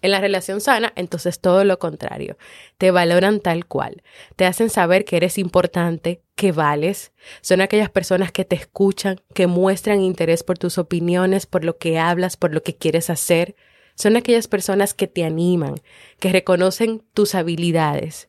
En 0.00 0.12
la 0.12 0.20
relación 0.20 0.60
sana, 0.60 0.92
entonces 0.96 1.40
todo 1.40 1.64
lo 1.64 1.78
contrario. 1.78 2.36
Te 2.76 2.90
valoran 2.90 3.40
tal 3.40 3.66
cual. 3.66 4.02
Te 4.36 4.46
hacen 4.46 4.70
saber 4.70 5.04
que 5.04 5.16
eres 5.16 5.38
importante, 5.38 6.22
que 6.36 6.52
vales. 6.52 7.12
Son 7.40 7.60
aquellas 7.60 7.90
personas 7.90 8.30
que 8.30 8.44
te 8.44 8.54
escuchan, 8.54 9.20
que 9.34 9.48
muestran 9.48 10.00
interés 10.00 10.44
por 10.44 10.56
tus 10.56 10.78
opiniones, 10.78 11.46
por 11.46 11.64
lo 11.64 11.78
que 11.78 11.98
hablas, 11.98 12.36
por 12.36 12.54
lo 12.54 12.62
que 12.62 12.76
quieres 12.76 13.10
hacer. 13.10 13.56
Son 13.96 14.16
aquellas 14.16 14.46
personas 14.46 14.94
que 14.94 15.08
te 15.08 15.24
animan, 15.24 15.74
que 16.20 16.30
reconocen 16.30 17.02
tus 17.12 17.34
habilidades. 17.34 18.28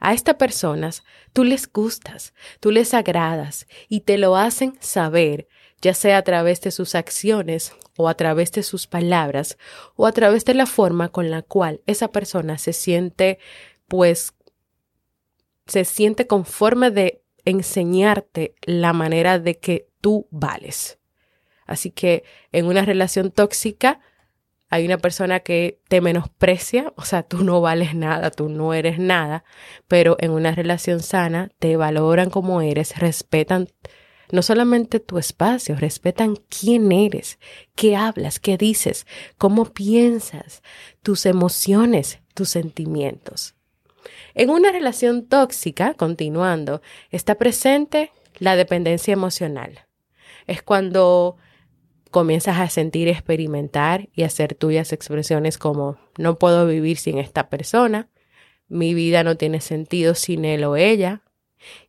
A 0.00 0.12
estas 0.12 0.34
personas 0.34 1.04
tú 1.32 1.44
les 1.44 1.72
gustas, 1.72 2.34
tú 2.60 2.72
les 2.72 2.92
agradas 2.92 3.66
y 3.88 4.00
te 4.00 4.18
lo 4.18 4.36
hacen 4.36 4.76
saber 4.80 5.46
ya 5.84 5.92
sea 5.92 6.16
a 6.16 6.22
través 6.22 6.62
de 6.62 6.70
sus 6.70 6.94
acciones 6.94 7.74
o 7.98 8.08
a 8.08 8.14
través 8.14 8.50
de 8.52 8.62
sus 8.62 8.86
palabras 8.86 9.58
o 9.96 10.06
a 10.06 10.12
través 10.12 10.46
de 10.46 10.54
la 10.54 10.64
forma 10.64 11.10
con 11.10 11.30
la 11.30 11.42
cual 11.42 11.82
esa 11.86 12.08
persona 12.08 12.56
se 12.56 12.72
siente, 12.72 13.38
pues, 13.86 14.32
se 15.66 15.84
siente 15.84 16.26
conforme 16.26 16.90
de 16.90 17.22
enseñarte 17.44 18.54
la 18.62 18.94
manera 18.94 19.38
de 19.38 19.58
que 19.58 19.90
tú 20.00 20.26
vales. 20.30 20.98
Así 21.66 21.90
que 21.90 22.24
en 22.50 22.64
una 22.64 22.82
relación 22.86 23.30
tóxica 23.30 24.00
hay 24.70 24.86
una 24.86 24.96
persona 24.96 25.40
que 25.40 25.80
te 25.88 26.00
menosprecia, 26.00 26.94
o 26.96 27.02
sea, 27.02 27.24
tú 27.24 27.44
no 27.44 27.60
vales 27.60 27.94
nada, 27.94 28.30
tú 28.30 28.48
no 28.48 28.72
eres 28.72 28.98
nada, 28.98 29.44
pero 29.86 30.16
en 30.18 30.30
una 30.30 30.52
relación 30.52 31.00
sana 31.00 31.50
te 31.58 31.76
valoran 31.76 32.30
como 32.30 32.62
eres, 32.62 32.96
respetan 32.96 33.68
no 34.30 34.42
solamente 34.42 35.00
tu 35.00 35.18
espacio, 35.18 35.76
respetan 35.76 36.36
quién 36.48 36.92
eres, 36.92 37.38
qué 37.74 37.96
hablas, 37.96 38.40
qué 38.40 38.56
dices, 38.56 39.06
cómo 39.38 39.66
piensas, 39.66 40.62
tus 41.02 41.26
emociones, 41.26 42.20
tus 42.34 42.48
sentimientos. 42.50 43.54
En 44.34 44.50
una 44.50 44.72
relación 44.72 45.26
tóxica, 45.26 45.94
continuando, 45.94 46.82
está 47.10 47.36
presente 47.36 48.10
la 48.38 48.56
dependencia 48.56 49.12
emocional. 49.12 49.86
Es 50.46 50.62
cuando 50.62 51.36
comienzas 52.10 52.58
a 52.58 52.68
sentir, 52.68 53.08
experimentar 53.08 54.08
y 54.14 54.22
hacer 54.22 54.54
tuyas 54.54 54.92
expresiones 54.92 55.58
como 55.58 55.98
no 56.16 56.38
puedo 56.38 56.66
vivir 56.66 56.96
sin 56.96 57.18
esta 57.18 57.48
persona, 57.48 58.08
mi 58.68 58.94
vida 58.94 59.24
no 59.24 59.36
tiene 59.36 59.60
sentido 59.60 60.14
sin 60.14 60.44
él 60.44 60.64
o 60.64 60.76
ella, 60.76 61.23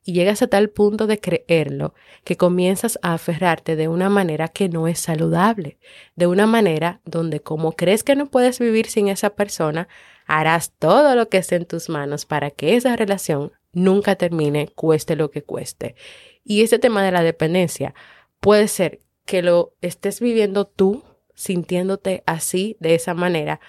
y 0.04 0.14
llegas 0.14 0.42
a 0.42 0.48
tal 0.48 0.70
punto 0.70 1.08
de 1.08 1.20
creerlo 1.20 1.94
que 2.24 2.38
comienzas 2.38 3.00
a 3.02 3.14
aferrarte 3.14 3.76
de 3.76 3.88
una 3.88 4.10
manera 4.10 4.48
que 4.48 4.70
no 4.70 4.88
es 4.88 5.00
saludable, 5.00 5.78
de 6.16 6.28
una 6.28 6.48
manera 6.48 7.02
donde 7.06 7.40
como 7.40 7.74
crees 7.74 8.04
que 8.04 8.16
no 8.16 8.28
puedes 8.28 8.60
vivir 8.60 8.88
sin 8.88 9.08
esa 9.08 9.32
persona, 9.32 9.88
harás 10.26 10.72
todo 10.78 11.16
lo 11.16 11.30
que 11.30 11.38
esté 11.38 11.56
en 11.56 11.66
tus 11.66 11.90
manos 11.90 12.26
para 12.26 12.52
que 12.52 12.76
esa 12.76 12.96
relación 12.96 13.52
nunca 13.74 14.16
termine, 14.16 14.70
cueste 14.70 15.16
lo 15.16 15.32
que 15.32 15.44
cueste. 15.44 15.96
Y 16.44 16.64
ese 16.64 16.80
tema 16.80 17.04
de 17.04 17.12
la 17.12 17.24
dependencia 17.24 17.94
puede 18.40 18.68
ser 18.68 19.00
que 19.26 19.42
lo 19.42 19.74
estés 19.82 20.20
viviendo 20.20 20.66
tú, 20.66 21.04
sintiéndote 21.34 22.24
así, 22.26 22.78
de 22.80 22.96
esa 22.96 23.14
manera, 23.14 23.60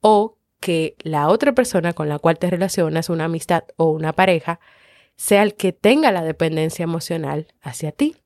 o 0.00 0.36
que 0.60 0.96
la 1.02 1.28
otra 1.28 1.52
persona 1.52 1.92
con 1.92 2.08
la 2.08 2.18
cual 2.18 2.38
te 2.38 2.50
relacionas, 2.50 3.08
una 3.08 3.26
amistad 3.26 3.64
o 3.76 3.90
una 3.90 4.12
pareja, 4.12 4.60
sea 5.16 5.42
el 5.42 5.54
que 5.54 5.72
tenga 5.72 6.12
la 6.12 6.22
dependencia 6.22 6.82
emocional 6.82 7.48
hacia 7.60 7.92
ti. 7.92 8.16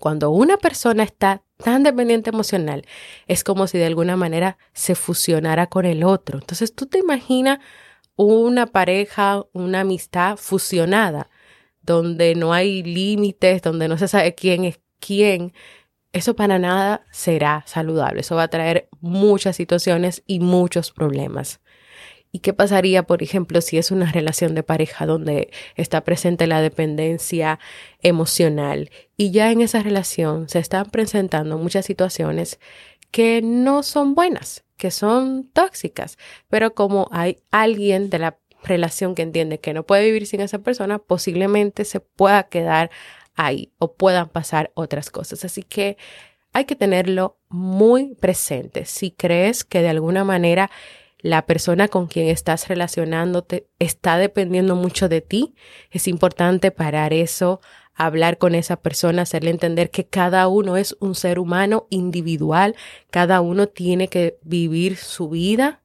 Cuando 0.00 0.30
una 0.30 0.56
persona 0.56 1.02
está 1.02 1.42
tan 1.56 1.82
dependiente 1.82 2.30
emocional, 2.30 2.86
es 3.26 3.42
como 3.42 3.66
si 3.66 3.78
de 3.78 3.86
alguna 3.86 4.16
manera 4.16 4.58
se 4.72 4.94
fusionara 4.94 5.66
con 5.66 5.86
el 5.86 6.04
otro. 6.04 6.38
Entonces 6.38 6.74
tú 6.74 6.86
te 6.86 6.98
imaginas 6.98 7.58
una 8.16 8.66
pareja, 8.66 9.44
una 9.52 9.80
amistad 9.80 10.36
fusionada, 10.36 11.30
donde 11.82 12.34
no 12.34 12.52
hay 12.52 12.82
límites, 12.82 13.62
donde 13.62 13.88
no 13.88 13.98
se 13.98 14.08
sabe 14.08 14.34
quién 14.34 14.64
es 14.64 14.80
quién, 15.00 15.52
eso 16.12 16.34
para 16.34 16.58
nada 16.58 17.06
será 17.10 17.62
saludable. 17.66 18.20
Eso 18.20 18.36
va 18.36 18.44
a 18.44 18.48
traer 18.48 18.88
muchas 19.00 19.56
situaciones 19.56 20.22
y 20.26 20.40
muchos 20.40 20.90
problemas. 20.90 21.60
¿Y 22.30 22.40
qué 22.40 22.52
pasaría, 22.52 23.04
por 23.04 23.22
ejemplo, 23.22 23.60
si 23.60 23.78
es 23.78 23.90
una 23.90 24.12
relación 24.12 24.54
de 24.54 24.62
pareja 24.62 25.06
donde 25.06 25.50
está 25.76 26.02
presente 26.04 26.46
la 26.46 26.60
dependencia 26.60 27.58
emocional 28.02 28.90
y 29.16 29.30
ya 29.30 29.50
en 29.50 29.62
esa 29.62 29.82
relación 29.82 30.48
se 30.48 30.58
están 30.58 30.90
presentando 30.90 31.56
muchas 31.56 31.86
situaciones 31.86 32.60
que 33.10 33.40
no 33.42 33.82
son 33.82 34.14
buenas, 34.14 34.64
que 34.76 34.90
son 34.90 35.48
tóxicas, 35.52 36.18
pero 36.48 36.74
como 36.74 37.08
hay 37.10 37.38
alguien 37.50 38.10
de 38.10 38.18
la 38.18 38.38
relación 38.62 39.14
que 39.14 39.22
entiende 39.22 39.60
que 39.60 39.72
no 39.72 39.84
puede 39.84 40.04
vivir 40.04 40.26
sin 40.26 40.40
esa 40.40 40.58
persona, 40.58 40.98
posiblemente 40.98 41.84
se 41.84 42.00
pueda 42.00 42.42
quedar 42.44 42.90
ahí 43.34 43.72
o 43.78 43.94
puedan 43.94 44.28
pasar 44.28 44.70
otras 44.74 45.10
cosas. 45.10 45.44
Así 45.44 45.62
que 45.62 45.96
hay 46.52 46.64
que 46.64 46.76
tenerlo 46.76 47.38
muy 47.48 48.14
presente. 48.16 48.84
Si 48.84 49.10
crees 49.12 49.64
que 49.64 49.80
de 49.80 49.88
alguna 49.88 50.24
manera 50.24 50.70
la 51.20 51.46
persona 51.46 51.88
con 51.88 52.06
quien 52.06 52.28
estás 52.28 52.68
relacionándote 52.68 53.68
está 53.78 54.18
dependiendo 54.18 54.76
mucho 54.76 55.08
de 55.08 55.20
ti, 55.20 55.54
es 55.90 56.06
importante 56.08 56.70
parar 56.70 57.12
eso, 57.12 57.60
hablar 57.98 58.38
con 58.38 58.54
esa 58.54 58.76
persona, 58.76 59.22
hacerle 59.22 59.50
entender 59.50 59.90
que 59.90 60.06
cada 60.06 60.46
uno 60.48 60.76
es 60.76 60.96
un 61.00 61.14
ser 61.14 61.38
humano 61.40 61.88
individual, 61.90 62.76
cada 63.10 63.40
uno 63.40 63.66
tiene 63.66 64.08
que 64.08 64.38
vivir 64.42 64.96
su 64.96 65.28
vida. 65.28 65.82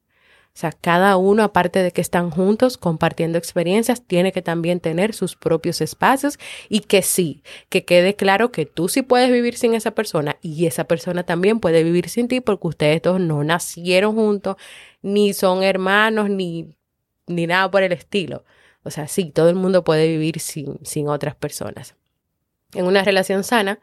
O 0.55 0.55
sea, 0.55 0.71
cada 0.71 1.17
uno, 1.17 1.41
aparte 1.41 1.81
de 1.81 1.89
que 1.89 2.01
están 2.01 2.29
juntos 2.29 2.77
compartiendo 2.77 3.39
experiencias, 3.39 4.05
tiene 4.05 4.31
que 4.31 4.43
también 4.43 4.79
tener 4.79 5.15
sus 5.15 5.35
propios 5.35 5.81
espacios 5.81 6.37
y 6.69 6.81
que 6.81 7.01
sí, 7.01 7.41
que 7.69 7.85
quede 7.85 8.15
claro 8.15 8.51
que 8.51 8.67
tú 8.67 8.87
sí 8.87 9.01
puedes 9.01 9.31
vivir 9.31 9.57
sin 9.57 9.73
esa 9.73 9.89
persona 9.91 10.37
y 10.43 10.67
esa 10.67 10.83
persona 10.83 11.23
también 11.23 11.59
puede 11.59 11.83
vivir 11.83 12.07
sin 12.07 12.27
ti 12.27 12.39
porque 12.39 12.67
ustedes 12.67 13.01
dos 13.01 13.19
no 13.19 13.43
nacieron 13.43 14.13
juntos, 14.13 14.57
ni 15.03 15.33
son 15.33 15.62
hermanos, 15.62 16.29
ni, 16.29 16.75
ni 17.27 17.45
nada 17.45 17.69
por 17.69 17.83
el 17.83 17.91
estilo. 17.91 18.43
O 18.83 18.89
sea, 18.89 19.07
sí, 19.07 19.25
todo 19.25 19.50
el 19.50 19.55
mundo 19.55 19.83
puede 19.83 20.07
vivir 20.07 20.39
sin, 20.39 20.79
sin 20.83 21.07
otras 21.07 21.36
personas. 21.36 21.95
En 22.74 22.86
una 22.86 23.03
relación 23.03 23.43
sana, 23.43 23.79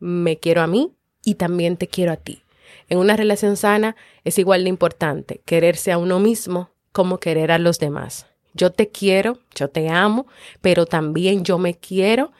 me 0.00 0.38
quiero 0.38 0.62
a 0.62 0.66
mí 0.66 0.92
y 1.24 1.36
también 1.36 1.76
te 1.76 1.86
quiero 1.86 2.12
a 2.12 2.16
ti. 2.16 2.42
En 2.88 2.98
una 2.98 3.16
relación 3.16 3.56
sana 3.56 3.96
es 4.24 4.38
igual 4.38 4.64
de 4.64 4.70
importante 4.70 5.40
quererse 5.44 5.92
a 5.92 5.98
uno 5.98 6.18
mismo 6.18 6.70
como 6.92 7.18
querer 7.18 7.52
a 7.52 7.58
los 7.58 7.78
demás. 7.78 8.26
Yo 8.54 8.72
te 8.72 8.88
quiero, 8.88 9.38
yo 9.54 9.68
te 9.68 9.88
amo, 9.88 10.26
pero 10.60 10.86
también 10.86 11.44
yo 11.44 11.58
me 11.58 11.74
quiero, 11.74 12.32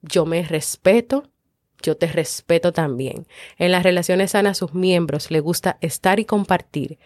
yo 0.00 0.24
me 0.24 0.42
respeto, 0.42 1.24
yo 1.82 1.96
te 1.96 2.06
respeto 2.06 2.72
también. 2.72 3.26
En 3.58 3.72
las 3.72 3.82
relaciones 3.82 4.32
sanas 4.32 4.58
sus 4.58 4.74
miembros 4.74 5.30
les 5.30 5.42
gusta 5.42 5.78
estar 5.80 6.20
y 6.20 6.24
compartir, 6.24 6.98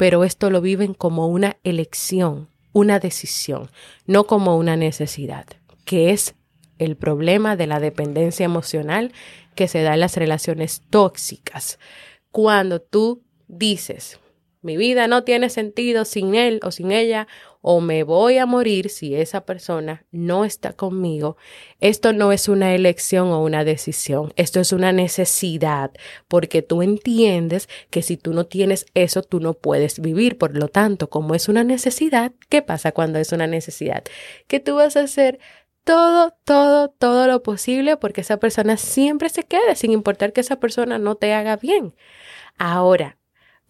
pero 0.00 0.24
esto 0.24 0.48
lo 0.48 0.62
viven 0.62 0.94
como 0.94 1.26
una 1.26 1.58
elección, 1.62 2.48
una 2.72 2.98
decisión, 3.00 3.70
no 4.06 4.24
como 4.24 4.56
una 4.56 4.74
necesidad, 4.74 5.44
que 5.84 6.08
es 6.08 6.34
el 6.78 6.96
problema 6.96 7.54
de 7.54 7.66
la 7.66 7.80
dependencia 7.80 8.46
emocional 8.46 9.12
que 9.54 9.68
se 9.68 9.82
da 9.82 9.92
en 9.92 10.00
las 10.00 10.16
relaciones 10.16 10.84
tóxicas. 10.88 11.78
Cuando 12.30 12.80
tú 12.80 13.22
dices, 13.46 14.18
mi 14.62 14.76
vida 14.76 15.06
no 15.06 15.24
tiene 15.24 15.48
sentido 15.48 16.04
sin 16.04 16.34
él 16.34 16.60
o 16.62 16.70
sin 16.70 16.92
ella, 16.92 17.26
o 17.62 17.80
me 17.80 18.04
voy 18.04 18.38
a 18.38 18.46
morir 18.46 18.88
si 18.90 19.14
esa 19.14 19.44
persona 19.44 20.04
no 20.10 20.44
está 20.44 20.72
conmigo, 20.72 21.36
esto 21.80 22.12
no 22.12 22.32
es 22.32 22.48
una 22.48 22.74
elección 22.74 23.28
o 23.28 23.42
una 23.42 23.64
decisión, 23.64 24.32
esto 24.36 24.60
es 24.60 24.72
una 24.72 24.92
necesidad, 24.92 25.90
porque 26.28 26.62
tú 26.62 26.82
entiendes 26.82 27.68
que 27.90 28.02
si 28.02 28.16
tú 28.16 28.32
no 28.32 28.46
tienes 28.46 28.86
eso, 28.94 29.22
tú 29.22 29.40
no 29.40 29.54
puedes 29.54 30.00
vivir. 30.00 30.38
Por 30.38 30.56
lo 30.56 30.68
tanto, 30.68 31.10
como 31.10 31.34
es 31.34 31.48
una 31.48 31.64
necesidad, 31.64 32.32
¿qué 32.48 32.62
pasa 32.62 32.92
cuando 32.92 33.18
es 33.18 33.32
una 33.32 33.46
necesidad? 33.46 34.04
Que 34.46 34.60
tú 34.60 34.76
vas 34.76 34.96
a 34.96 35.02
hacer 35.02 35.38
todo, 35.84 36.34
todo, 36.44 36.88
todo 36.88 37.26
lo 37.26 37.42
posible 37.42 37.96
porque 37.96 38.20
esa 38.22 38.38
persona 38.38 38.76
siempre 38.76 39.28
se 39.28 39.44
quede, 39.44 39.74
sin 39.76 39.92
importar 39.92 40.32
que 40.32 40.40
esa 40.40 40.60
persona 40.60 40.98
no 40.98 41.16
te 41.16 41.32
haga 41.32 41.56
bien. 41.56 41.94
Ahora, 42.58 43.16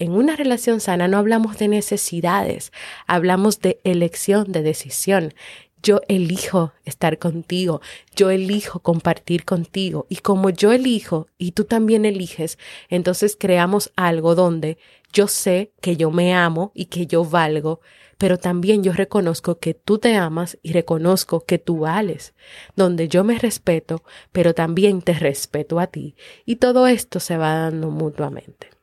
en 0.00 0.12
una 0.12 0.34
relación 0.34 0.80
sana 0.80 1.08
no 1.08 1.18
hablamos 1.18 1.58
de 1.58 1.68
necesidades, 1.68 2.72
hablamos 3.06 3.60
de 3.60 3.80
elección, 3.84 4.50
de 4.50 4.62
decisión. 4.62 5.34
Yo 5.82 6.00
elijo 6.08 6.72
estar 6.86 7.18
contigo, 7.18 7.82
yo 8.16 8.30
elijo 8.30 8.80
compartir 8.80 9.44
contigo 9.44 10.06
y 10.08 10.16
como 10.16 10.48
yo 10.48 10.72
elijo 10.72 11.28
y 11.38 11.52
tú 11.52 11.64
también 11.64 12.06
eliges, 12.06 12.58
entonces 12.88 13.36
creamos 13.38 13.92
algo 13.94 14.34
donde 14.34 14.78
yo 15.12 15.28
sé 15.28 15.72
que 15.82 15.96
yo 15.96 16.10
me 16.10 16.34
amo 16.34 16.72
y 16.74 16.86
que 16.86 17.06
yo 17.06 17.24
valgo, 17.24 17.80
pero 18.16 18.38
también 18.38 18.82
yo 18.82 18.92
reconozco 18.92 19.58
que 19.58 19.74
tú 19.74 19.98
te 19.98 20.16
amas 20.16 20.58
y 20.62 20.72
reconozco 20.72 21.44
que 21.44 21.58
tú 21.58 21.80
vales, 21.80 22.34
donde 22.74 23.08
yo 23.08 23.22
me 23.22 23.38
respeto, 23.38 24.02
pero 24.32 24.54
también 24.54 25.02
te 25.02 25.12
respeto 25.12 25.78
a 25.78 25.88
ti 25.88 26.14
y 26.46 26.56
todo 26.56 26.86
esto 26.86 27.20
se 27.20 27.36
va 27.36 27.54
dando 27.54 27.90
mutuamente. 27.90 28.79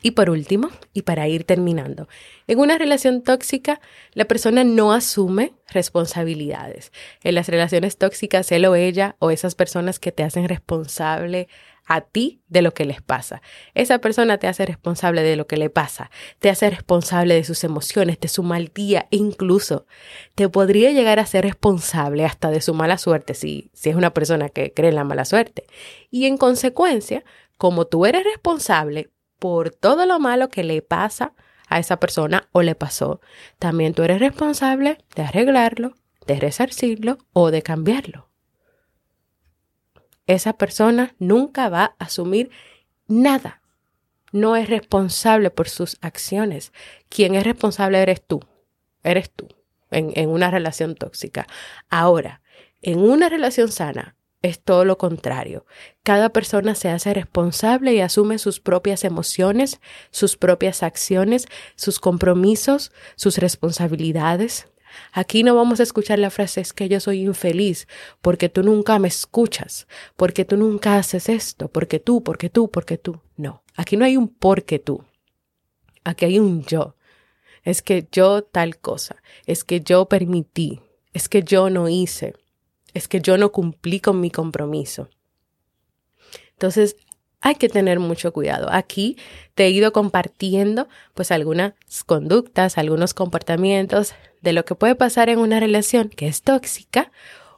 Y 0.00 0.12
por 0.12 0.30
último, 0.30 0.70
y 0.92 1.02
para 1.02 1.28
ir 1.28 1.44
terminando, 1.44 2.08
en 2.46 2.58
una 2.58 2.78
relación 2.78 3.22
tóxica, 3.22 3.80
la 4.14 4.24
persona 4.24 4.64
no 4.64 4.92
asume 4.92 5.52
responsabilidades. 5.68 6.92
En 7.22 7.34
las 7.34 7.48
relaciones 7.48 7.98
tóxicas, 7.98 8.50
él 8.52 8.64
o 8.64 8.74
ella 8.74 9.16
o 9.18 9.30
esas 9.30 9.54
personas 9.54 9.98
que 9.98 10.10
te 10.10 10.24
hacen 10.24 10.48
responsable 10.48 11.48
a 11.84 12.00
ti 12.00 12.40
de 12.48 12.62
lo 12.62 12.74
que 12.74 12.84
les 12.84 13.02
pasa. 13.02 13.42
Esa 13.74 13.98
persona 13.98 14.38
te 14.38 14.46
hace 14.46 14.66
responsable 14.66 15.22
de 15.22 15.36
lo 15.36 15.46
que 15.46 15.56
le 15.56 15.70
pasa, 15.70 16.10
te 16.38 16.48
hace 16.48 16.70
responsable 16.70 17.34
de 17.34 17.44
sus 17.44 17.64
emociones, 17.64 18.20
de 18.20 18.28
su 18.28 18.42
mal 18.42 18.70
día 18.74 19.08
e 19.10 19.16
incluso 19.16 19.86
te 20.34 20.48
podría 20.48 20.92
llegar 20.92 21.18
a 21.18 21.26
ser 21.26 21.44
responsable 21.44 22.24
hasta 22.24 22.50
de 22.50 22.60
su 22.60 22.74
mala 22.74 22.98
suerte 22.98 23.34
si, 23.34 23.70
si 23.72 23.90
es 23.90 23.96
una 23.96 24.14
persona 24.14 24.48
que 24.48 24.72
cree 24.72 24.90
en 24.90 24.96
la 24.96 25.04
mala 25.04 25.24
suerte. 25.24 25.64
Y 26.10 26.26
en 26.26 26.36
consecuencia, 26.36 27.24
como 27.58 27.86
tú 27.86 28.06
eres 28.06 28.24
responsable 28.24 29.10
por 29.42 29.70
todo 29.70 30.06
lo 30.06 30.20
malo 30.20 30.48
que 30.48 30.62
le 30.62 30.80
pasa 30.80 31.34
a 31.66 31.80
esa 31.80 31.98
persona 31.98 32.48
o 32.52 32.62
le 32.62 32.76
pasó, 32.76 33.20
también 33.58 33.92
tú 33.92 34.04
eres 34.04 34.20
responsable 34.20 34.98
de 35.16 35.22
arreglarlo, 35.22 35.96
de 36.28 36.38
resarcirlo 36.38 37.18
o 37.32 37.50
de 37.50 37.62
cambiarlo 37.62 38.28
esa 40.26 40.54
persona 40.54 41.14
nunca 41.18 41.68
va 41.68 41.96
a 41.98 42.04
asumir 42.04 42.50
nada. 43.06 43.62
No 44.32 44.56
es 44.56 44.68
responsable 44.68 45.50
por 45.50 45.68
sus 45.68 45.98
acciones. 46.00 46.72
Quien 47.08 47.34
es 47.34 47.44
responsable 47.44 48.00
eres 48.00 48.22
tú. 48.22 48.40
Eres 49.02 49.30
tú 49.30 49.48
en, 49.90 50.12
en 50.14 50.30
una 50.30 50.50
relación 50.50 50.94
tóxica. 50.94 51.46
Ahora, 51.90 52.40
en 52.80 53.00
una 53.00 53.28
relación 53.28 53.70
sana, 53.70 54.16
es 54.42 54.60
todo 54.60 54.84
lo 54.84 54.98
contrario. 54.98 55.64
Cada 56.02 56.30
persona 56.30 56.74
se 56.74 56.88
hace 56.88 57.14
responsable 57.14 57.94
y 57.94 58.00
asume 58.00 58.38
sus 58.38 58.60
propias 58.60 59.04
emociones, 59.04 59.80
sus 60.10 60.36
propias 60.36 60.82
acciones, 60.82 61.46
sus 61.76 62.00
compromisos, 62.00 62.92
sus 63.14 63.38
responsabilidades. 63.38 64.66
Aquí 65.12 65.42
no 65.42 65.54
vamos 65.54 65.80
a 65.80 65.84
escuchar 65.84 66.18
la 66.18 66.30
frase 66.30 66.60
es 66.60 66.72
que 66.72 66.88
yo 66.88 67.00
soy 67.00 67.22
infeliz 67.22 67.86
porque 68.20 68.48
tú 68.48 68.62
nunca 68.62 68.98
me 68.98 69.08
escuchas, 69.08 69.86
porque 70.16 70.44
tú 70.44 70.56
nunca 70.56 70.96
haces 70.96 71.28
esto, 71.28 71.68
porque 71.68 72.00
tú, 72.00 72.22
porque 72.22 72.50
tú, 72.50 72.70
porque 72.70 72.98
tú. 72.98 73.20
No, 73.36 73.62
aquí 73.76 73.96
no 73.96 74.04
hay 74.04 74.16
un 74.16 74.28
porque 74.28 74.78
tú. 74.78 75.04
Aquí 76.04 76.24
hay 76.24 76.38
un 76.40 76.64
yo. 76.64 76.96
Es 77.62 77.80
que 77.80 78.08
yo 78.10 78.42
tal 78.42 78.78
cosa, 78.78 79.22
es 79.46 79.62
que 79.62 79.80
yo 79.80 80.06
permití, 80.06 80.80
es 81.12 81.28
que 81.28 81.44
yo 81.44 81.70
no 81.70 81.88
hice, 81.88 82.34
es 82.94 83.08
que 83.08 83.20
yo 83.20 83.38
no 83.38 83.52
cumplí 83.52 84.00
con 84.00 84.20
mi 84.20 84.30
compromiso. 84.30 85.08
Entonces, 86.52 86.96
hay 87.42 87.56
que 87.56 87.68
tener 87.68 87.98
mucho 87.98 88.32
cuidado. 88.32 88.68
Aquí 88.70 89.18
te 89.54 89.64
he 89.64 89.70
ido 89.70 89.92
compartiendo 89.92 90.88
pues 91.12 91.32
algunas 91.32 91.74
conductas, 92.06 92.78
algunos 92.78 93.14
comportamientos 93.14 94.14
de 94.40 94.52
lo 94.52 94.64
que 94.64 94.76
puede 94.76 94.94
pasar 94.94 95.28
en 95.28 95.40
una 95.40 95.58
relación 95.58 96.08
que 96.08 96.28
es 96.28 96.42
tóxica 96.42 97.10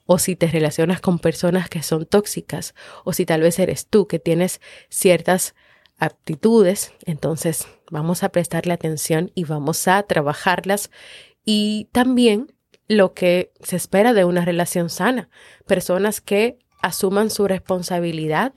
o 0.07 0.19
si 0.19 0.37
te 0.37 0.47
relacionas 0.47 1.01
con 1.01 1.19
personas 1.19 1.69
que 1.69 1.83
son 1.83 2.07
tóxicas 2.07 2.75
o 3.05 3.13
si 3.13 3.27
tal 3.27 3.43
vez 3.43 3.59
eres 3.59 3.87
tú 3.87 4.07
que 4.07 4.19
tienes 4.19 4.61
ciertas 4.89 5.55
aptitudes, 5.99 6.93
entonces 7.05 7.69
vamos 7.91 8.23
a 8.23 8.31
prestarle 8.31 8.73
atención 8.73 9.31
y 9.35 9.45
vamos 9.45 9.87
a 9.87 10.03
trabajarlas 10.03 10.91
y 11.45 11.89
también 11.93 12.54
lo 12.89 13.15
que 13.15 13.53
se 13.63 13.77
espera 13.77 14.13
de 14.13 14.25
una 14.25 14.45
relación 14.45 14.91
sana, 14.91 15.29
personas 15.67 16.21
que 16.21 16.59
asuman 16.83 17.31
su 17.31 17.49
responsabilidad 17.49 18.55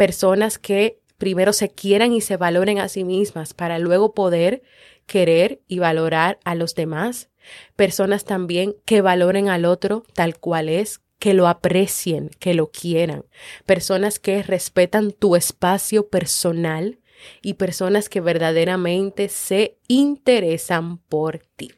personas 0.00 0.58
que 0.58 0.98
primero 1.18 1.52
se 1.52 1.68
quieran 1.68 2.14
y 2.14 2.22
se 2.22 2.38
valoren 2.38 2.78
a 2.78 2.88
sí 2.88 3.04
mismas 3.04 3.52
para 3.52 3.78
luego 3.78 4.14
poder 4.14 4.62
querer 5.04 5.60
y 5.68 5.78
valorar 5.78 6.38
a 6.42 6.54
los 6.54 6.74
demás. 6.74 7.28
Personas 7.76 8.24
también 8.24 8.74
que 8.86 9.02
valoren 9.02 9.50
al 9.50 9.66
otro 9.66 10.04
tal 10.14 10.38
cual 10.38 10.70
es, 10.70 11.02
que 11.18 11.34
lo 11.34 11.48
aprecien, 11.48 12.30
que 12.38 12.54
lo 12.54 12.70
quieran, 12.70 13.26
personas 13.66 14.18
que 14.18 14.42
respetan 14.42 15.12
tu 15.12 15.36
espacio 15.36 16.08
personal 16.08 16.98
y 17.42 17.54
personas 17.54 18.08
que 18.08 18.22
verdaderamente 18.22 19.28
se 19.28 19.76
interesan 19.86 20.96
por 20.96 21.40
ti. 21.56 21.72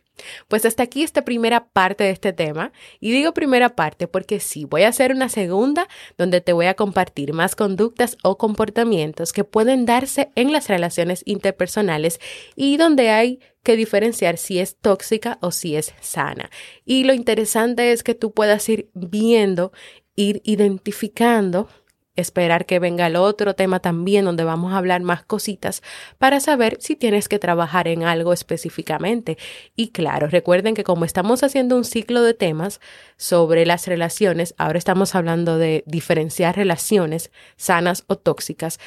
Pues 0.49 0.65
hasta 0.65 0.83
aquí 0.83 1.03
esta 1.03 1.25
primera 1.25 1.67
parte 1.67 2.05
de 2.05 2.11
este 2.11 2.33
tema. 2.33 2.73
Y 3.01 3.13
digo 3.13 3.33
primera 3.33 3.75
parte 3.75 4.09
porque 4.09 4.41
sí, 4.41 4.65
voy 4.65 4.83
a 4.83 4.89
hacer 4.89 5.13
una 5.13 5.29
segunda 5.29 5.89
donde 6.19 6.41
te 6.41 6.53
voy 6.53 6.67
a 6.67 6.75
compartir 6.75 7.33
más 7.33 7.57
conductas 7.57 8.17
o 8.23 8.39
comportamientos 8.39 9.33
que 9.33 9.45
pueden 9.45 9.87
darse 9.87 10.31
en 10.35 10.53
las 10.53 10.69
relaciones 10.69 11.23
interpersonales 11.25 12.21
y 12.55 12.77
donde 12.77 13.11
hay 13.11 13.41
que 13.63 13.77
diferenciar 13.77 14.39
si 14.39 14.59
es 14.59 14.77
tóxica 14.77 15.39
o 15.41 15.51
si 15.51 15.77
es 15.77 15.95
sana. 16.01 16.51
Y 16.85 17.05
lo 17.05 17.15
interesante 17.15 17.93
es 17.93 18.03
que 18.03 18.15
tú 18.15 18.33
puedas 18.33 18.69
ir 18.69 18.91
viendo, 18.95 19.73
ir 20.17 20.41
identificando 20.45 21.69
esperar 22.15 22.67
que 22.67 22.79
venga 22.79 23.07
el 23.07 23.17
otro 23.17 23.55
tema 23.55 23.81
también 23.81 24.25
donde 24.25 24.45
vamos 24.45 24.73
a 24.73 24.79
hablar 24.79 25.01
más 25.03 25.25
cositas 25.25 25.83
para 26.19 26.41
saber 26.41 26.77
si 26.81 26.95
tienes 26.95 27.29
que 27.29 27.39
trabajar 27.39 27.89
en 27.89 28.05
algo 28.05 28.33
específicamente. 28.33 29.39
Y 29.77 29.91
claro, 29.91 30.27
recuerden 30.29 30.75
que 30.75 30.85
como 30.85 31.05
estamos 31.05 31.43
haciendo 31.43 31.77
un 31.77 31.85
ciclo 31.85 32.23
de 32.23 32.35
temas 32.35 32.81
sobre 33.17 33.65
las 33.65 33.87
relaciones, 33.87 34.55
ahora 34.59 34.79
estamos 34.79 35.15
hablando 35.15 35.59
de 35.59 35.85
diferenciar 35.87 36.57
relaciones 36.57 37.31
sanas 37.57 38.05
o 38.07 38.17
tóxicas, 38.17 38.79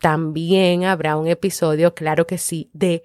también 0.00 0.84
habrá 0.84 1.16
un 1.16 1.26
episodio, 1.26 1.94
claro 1.94 2.26
que 2.26 2.38
sí, 2.38 2.70
de 2.72 3.02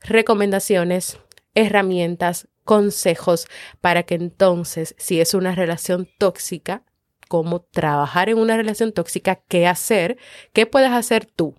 recomendaciones, 0.00 1.18
herramientas, 1.54 2.48
consejos 2.64 3.46
para 3.80 4.02
que 4.02 4.14
entonces, 4.14 4.94
si 4.98 5.20
es 5.20 5.32
una 5.32 5.54
relación 5.54 6.06
tóxica, 6.18 6.82
cómo 7.28 7.60
trabajar 7.60 8.28
en 8.28 8.38
una 8.38 8.56
relación 8.56 8.92
tóxica, 8.92 9.36
qué 9.48 9.66
hacer, 9.66 10.18
qué 10.52 10.66
puedes 10.66 10.90
hacer 10.90 11.26
tú 11.26 11.54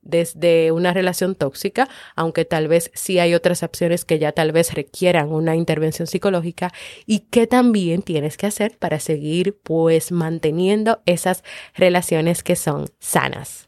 desde 0.00 0.72
una 0.72 0.94
relación 0.94 1.34
tóxica, 1.34 1.88
aunque 2.16 2.44
tal 2.44 2.68
vez 2.68 2.90
sí 2.94 3.18
hay 3.18 3.34
otras 3.34 3.62
opciones 3.62 4.04
que 4.04 4.18
ya 4.18 4.32
tal 4.32 4.52
vez 4.52 4.72
requieran 4.74 5.30
una 5.30 5.54
intervención 5.54 6.06
psicológica 6.06 6.72
y 7.06 7.20
qué 7.30 7.46
también 7.46 8.02
tienes 8.02 8.36
que 8.36 8.46
hacer 8.46 8.78
para 8.78 9.00
seguir 9.00 9.58
pues 9.62 10.10
manteniendo 10.10 11.02
esas 11.04 11.44
relaciones 11.74 12.42
que 12.42 12.56
son 12.56 12.86
sanas. 12.98 13.67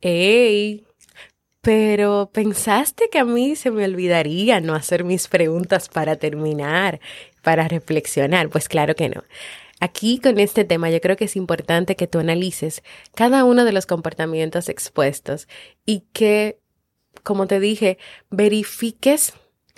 ¡Ey! 0.00 0.84
Pero 1.60 2.30
pensaste 2.32 3.08
que 3.10 3.18
a 3.18 3.24
mí 3.24 3.56
se 3.56 3.70
me 3.70 3.84
olvidaría 3.84 4.60
no 4.60 4.74
hacer 4.74 5.04
mis 5.04 5.28
preguntas 5.28 5.88
para 5.88 6.16
terminar, 6.16 7.00
para 7.42 7.66
reflexionar. 7.68 8.48
Pues 8.48 8.68
claro 8.68 8.94
que 8.94 9.08
no. 9.08 9.24
Aquí 9.80 10.18
con 10.18 10.38
este 10.38 10.64
tema 10.64 10.90
yo 10.90 11.00
creo 11.00 11.16
que 11.16 11.26
es 11.26 11.36
importante 11.36 11.96
que 11.96 12.06
tú 12.06 12.18
analices 12.18 12.82
cada 13.14 13.44
uno 13.44 13.64
de 13.64 13.72
los 13.72 13.86
comportamientos 13.86 14.68
expuestos 14.68 15.46
y 15.84 16.04
que, 16.12 16.58
como 17.22 17.46
te 17.46 17.60
dije, 17.60 17.98
verifiques, 18.30 19.34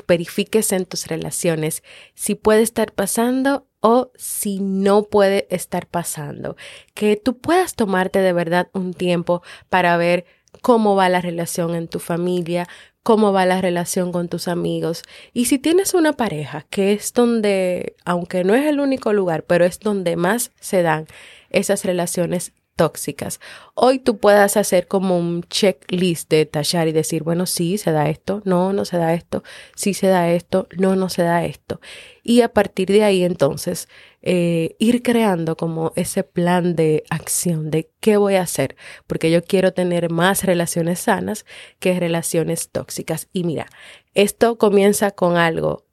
verifiques 0.06 0.72
en 0.72 0.86
tus 0.86 1.06
relaciones 1.06 1.82
si 2.14 2.34
puede 2.34 2.62
estar 2.62 2.92
pasando 2.92 3.66
o 3.80 4.10
si 4.14 4.60
no 4.60 5.04
puede 5.04 5.46
estar 5.50 5.86
pasando. 5.86 6.56
Que 6.94 7.16
tú 7.16 7.38
puedas 7.38 7.74
tomarte 7.74 8.20
de 8.20 8.32
verdad 8.32 8.68
un 8.72 8.94
tiempo 8.94 9.42
para 9.68 9.96
ver 9.96 10.24
cómo 10.62 10.96
va 10.96 11.08
la 11.08 11.20
relación 11.20 11.74
en 11.74 11.88
tu 11.88 11.98
familia, 11.98 12.68
cómo 13.02 13.32
va 13.32 13.46
la 13.46 13.60
relación 13.60 14.12
con 14.12 14.28
tus 14.28 14.48
amigos. 14.48 15.02
Y 15.32 15.46
si 15.46 15.58
tienes 15.58 15.94
una 15.94 16.12
pareja, 16.12 16.66
que 16.70 16.92
es 16.92 17.12
donde, 17.12 17.96
aunque 18.04 18.44
no 18.44 18.54
es 18.54 18.66
el 18.66 18.80
único 18.80 19.12
lugar, 19.12 19.44
pero 19.44 19.64
es 19.64 19.80
donde 19.80 20.16
más 20.16 20.52
se 20.60 20.82
dan 20.82 21.06
esas 21.50 21.84
relaciones 21.84 22.52
tóxicas. 22.76 23.40
Hoy 23.74 23.98
tú 23.98 24.18
puedas 24.18 24.56
hacer 24.56 24.88
como 24.88 25.18
un 25.18 25.42
checklist 25.44 26.30
de 26.30 26.46
tachar 26.46 26.88
y 26.88 26.92
decir, 26.92 27.22
bueno, 27.22 27.46
sí, 27.46 27.78
se 27.78 27.92
da 27.92 28.08
esto, 28.08 28.40
no, 28.44 28.72
no 28.72 28.84
se 28.84 28.96
da 28.96 29.12
esto, 29.14 29.42
sí 29.74 29.94
se 29.94 30.06
da 30.06 30.30
esto, 30.30 30.66
no, 30.78 30.96
no 30.96 31.08
se 31.08 31.22
da 31.22 31.44
esto. 31.44 31.80
Y 32.22 32.40
a 32.40 32.52
partir 32.52 32.88
de 32.88 33.04
ahí 33.04 33.22
entonces 33.22 33.88
eh, 34.22 34.76
ir 34.78 35.02
creando 35.02 35.56
como 35.56 35.92
ese 35.96 36.22
plan 36.24 36.76
de 36.76 37.04
acción 37.10 37.70
de 37.70 37.90
qué 38.00 38.16
voy 38.16 38.36
a 38.36 38.42
hacer, 38.42 38.76
porque 39.06 39.30
yo 39.30 39.42
quiero 39.42 39.72
tener 39.72 40.10
más 40.10 40.44
relaciones 40.44 41.00
sanas 41.00 41.46
que 41.78 41.98
relaciones 41.98 42.70
tóxicas. 42.70 43.28
Y 43.32 43.44
mira, 43.44 43.66
esto 44.14 44.58
comienza 44.58 45.10
con 45.10 45.36
algo 45.36 45.84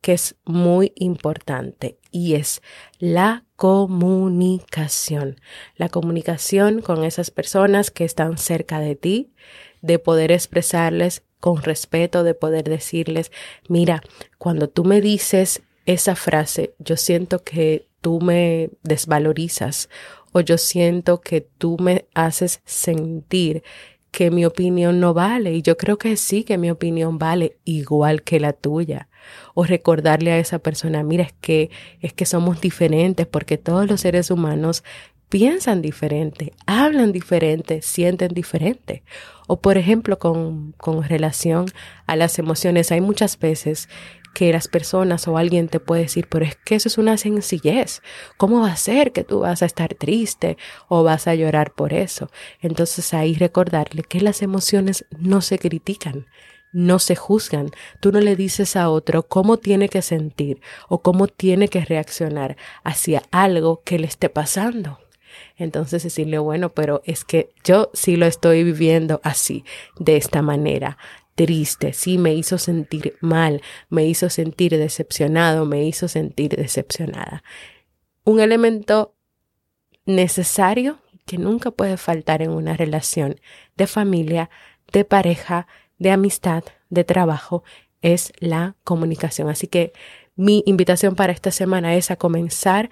que 0.00 0.12
es 0.14 0.36
muy 0.44 0.92
importante 0.96 1.98
y 2.10 2.34
es 2.34 2.62
la 2.98 3.44
comunicación. 3.56 5.40
La 5.76 5.88
comunicación 5.88 6.80
con 6.80 7.04
esas 7.04 7.30
personas 7.30 7.90
que 7.90 8.04
están 8.04 8.38
cerca 8.38 8.80
de 8.80 8.96
ti, 8.96 9.32
de 9.82 9.98
poder 9.98 10.32
expresarles 10.32 11.22
con 11.38 11.62
respeto, 11.62 12.22
de 12.22 12.34
poder 12.34 12.64
decirles, 12.64 13.30
mira, 13.68 14.02
cuando 14.38 14.68
tú 14.68 14.84
me 14.84 15.00
dices 15.00 15.62
esa 15.86 16.16
frase, 16.16 16.74
yo 16.78 16.96
siento 16.96 17.42
que 17.42 17.88
tú 18.00 18.20
me 18.20 18.70
desvalorizas 18.82 19.88
o 20.32 20.40
yo 20.40 20.58
siento 20.58 21.20
que 21.20 21.40
tú 21.40 21.76
me 21.80 22.06
haces 22.14 22.60
sentir 22.64 23.62
que 24.10 24.30
mi 24.30 24.44
opinión 24.44 25.00
no 25.00 25.14
vale 25.14 25.54
y 25.54 25.62
yo 25.62 25.76
creo 25.76 25.98
que 25.98 26.16
sí 26.16 26.44
que 26.44 26.58
mi 26.58 26.70
opinión 26.70 27.18
vale 27.18 27.56
igual 27.64 28.22
que 28.22 28.40
la 28.40 28.52
tuya 28.52 29.08
o 29.54 29.64
recordarle 29.64 30.32
a 30.32 30.38
esa 30.38 30.58
persona 30.58 31.02
mira 31.02 31.24
es 31.24 31.34
que 31.40 31.70
es 32.00 32.12
que 32.12 32.26
somos 32.26 32.60
diferentes 32.60 33.26
porque 33.26 33.58
todos 33.58 33.88
los 33.88 34.00
seres 34.00 34.30
humanos 34.30 34.82
piensan 35.30 35.80
diferente, 35.80 36.52
hablan 36.66 37.12
diferente, 37.12 37.80
sienten 37.82 38.34
diferente. 38.34 39.04
O 39.46 39.60
por 39.60 39.78
ejemplo, 39.78 40.18
con, 40.18 40.72
con 40.72 41.02
relación 41.04 41.66
a 42.06 42.16
las 42.16 42.38
emociones, 42.38 42.92
hay 42.92 43.00
muchas 43.00 43.38
veces 43.38 43.88
que 44.34 44.52
las 44.52 44.68
personas 44.68 45.26
o 45.28 45.36
alguien 45.36 45.68
te 45.68 45.80
puede 45.80 46.02
decir, 46.02 46.28
pero 46.28 46.44
es 46.44 46.56
que 46.56 46.76
eso 46.76 46.88
es 46.88 46.98
una 46.98 47.16
sencillez. 47.16 48.02
¿Cómo 48.36 48.60
va 48.60 48.72
a 48.72 48.76
ser 48.76 49.12
que 49.12 49.24
tú 49.24 49.40
vas 49.40 49.62
a 49.62 49.66
estar 49.66 49.94
triste 49.94 50.56
o 50.88 51.02
vas 51.02 51.26
a 51.26 51.34
llorar 51.34 51.72
por 51.72 51.92
eso? 51.92 52.30
Entonces 52.60 53.12
ahí 53.14 53.34
recordarle 53.34 54.02
que 54.02 54.20
las 54.20 54.42
emociones 54.42 55.06
no 55.18 55.40
se 55.40 55.58
critican, 55.58 56.26
no 56.72 56.98
se 56.98 57.16
juzgan. 57.16 57.70
Tú 58.00 58.12
no 58.12 58.20
le 58.20 58.36
dices 58.36 58.76
a 58.76 58.90
otro 58.90 59.24
cómo 59.24 59.56
tiene 59.56 59.88
que 59.88 60.02
sentir 60.02 60.60
o 60.88 61.02
cómo 61.02 61.26
tiene 61.26 61.68
que 61.68 61.84
reaccionar 61.84 62.56
hacia 62.84 63.22
algo 63.30 63.82
que 63.84 63.98
le 63.98 64.06
esté 64.06 64.28
pasando. 64.28 64.98
Entonces 65.56 66.02
decirle, 66.02 66.38
bueno, 66.38 66.70
pero 66.70 67.02
es 67.04 67.24
que 67.24 67.50
yo 67.64 67.90
sí 67.92 68.16
lo 68.16 68.26
estoy 68.26 68.64
viviendo 68.64 69.20
así, 69.22 69.64
de 69.98 70.16
esta 70.16 70.42
manera 70.42 70.98
triste, 71.40 71.94
sí 71.94 72.18
me 72.18 72.34
hizo 72.34 72.58
sentir 72.58 73.16
mal, 73.22 73.62
me 73.88 74.04
hizo 74.04 74.28
sentir 74.28 74.76
decepcionado, 74.76 75.64
me 75.64 75.82
hizo 75.84 76.06
sentir 76.06 76.54
decepcionada. 76.54 77.42
Un 78.24 78.40
elemento 78.40 79.14
necesario 80.04 80.98
que 81.24 81.38
nunca 81.38 81.70
puede 81.70 81.96
faltar 81.96 82.42
en 82.42 82.50
una 82.50 82.76
relación 82.76 83.40
de 83.74 83.86
familia, 83.86 84.50
de 84.92 85.06
pareja, 85.06 85.66
de 85.98 86.10
amistad, 86.10 86.62
de 86.90 87.04
trabajo, 87.04 87.64
es 88.02 88.34
la 88.38 88.76
comunicación. 88.84 89.48
Así 89.48 89.66
que 89.66 89.94
mi 90.36 90.62
invitación 90.66 91.14
para 91.14 91.32
esta 91.32 91.52
semana 91.52 91.94
es 91.94 92.10
a 92.10 92.16
comenzar 92.16 92.90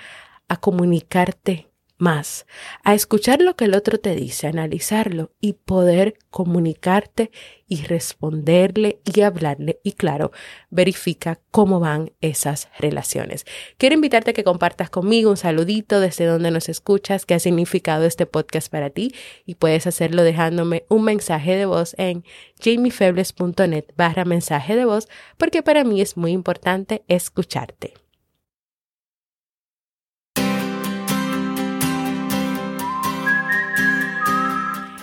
a 0.48 0.56
comunicarte 0.56 1.67
más, 1.98 2.46
a 2.84 2.94
escuchar 2.94 3.42
lo 3.42 3.56
que 3.56 3.66
el 3.66 3.74
otro 3.74 3.98
te 3.98 4.14
dice, 4.14 4.46
analizarlo 4.46 5.32
y 5.40 5.54
poder 5.54 6.14
comunicarte 6.30 7.30
y 7.66 7.82
responderle 7.82 9.00
y 9.04 9.20
hablarle 9.20 9.80
y 9.82 9.92
claro, 9.92 10.32
verifica 10.70 11.40
cómo 11.50 11.80
van 11.80 12.12
esas 12.20 12.68
relaciones. 12.78 13.44
Quiero 13.76 13.96
invitarte 13.96 14.30
a 14.30 14.34
que 14.34 14.44
compartas 14.44 14.90
conmigo 14.90 15.30
un 15.30 15.36
saludito 15.36 16.00
desde 16.00 16.24
donde 16.24 16.50
nos 16.50 16.68
escuchas, 16.68 17.26
qué 17.26 17.34
ha 17.34 17.40
significado 17.40 18.04
este 18.04 18.26
podcast 18.26 18.70
para 18.70 18.90
ti 18.90 19.12
y 19.44 19.56
puedes 19.56 19.86
hacerlo 19.86 20.22
dejándome 20.22 20.84
un 20.88 21.04
mensaje 21.04 21.56
de 21.56 21.66
voz 21.66 21.94
en 21.98 22.24
jamiefebles.net 22.62 23.84
barra 23.96 24.24
mensaje 24.24 24.76
de 24.76 24.84
voz 24.84 25.08
porque 25.36 25.62
para 25.62 25.84
mí 25.84 26.00
es 26.00 26.16
muy 26.16 26.32
importante 26.32 27.02
escucharte. 27.08 28.07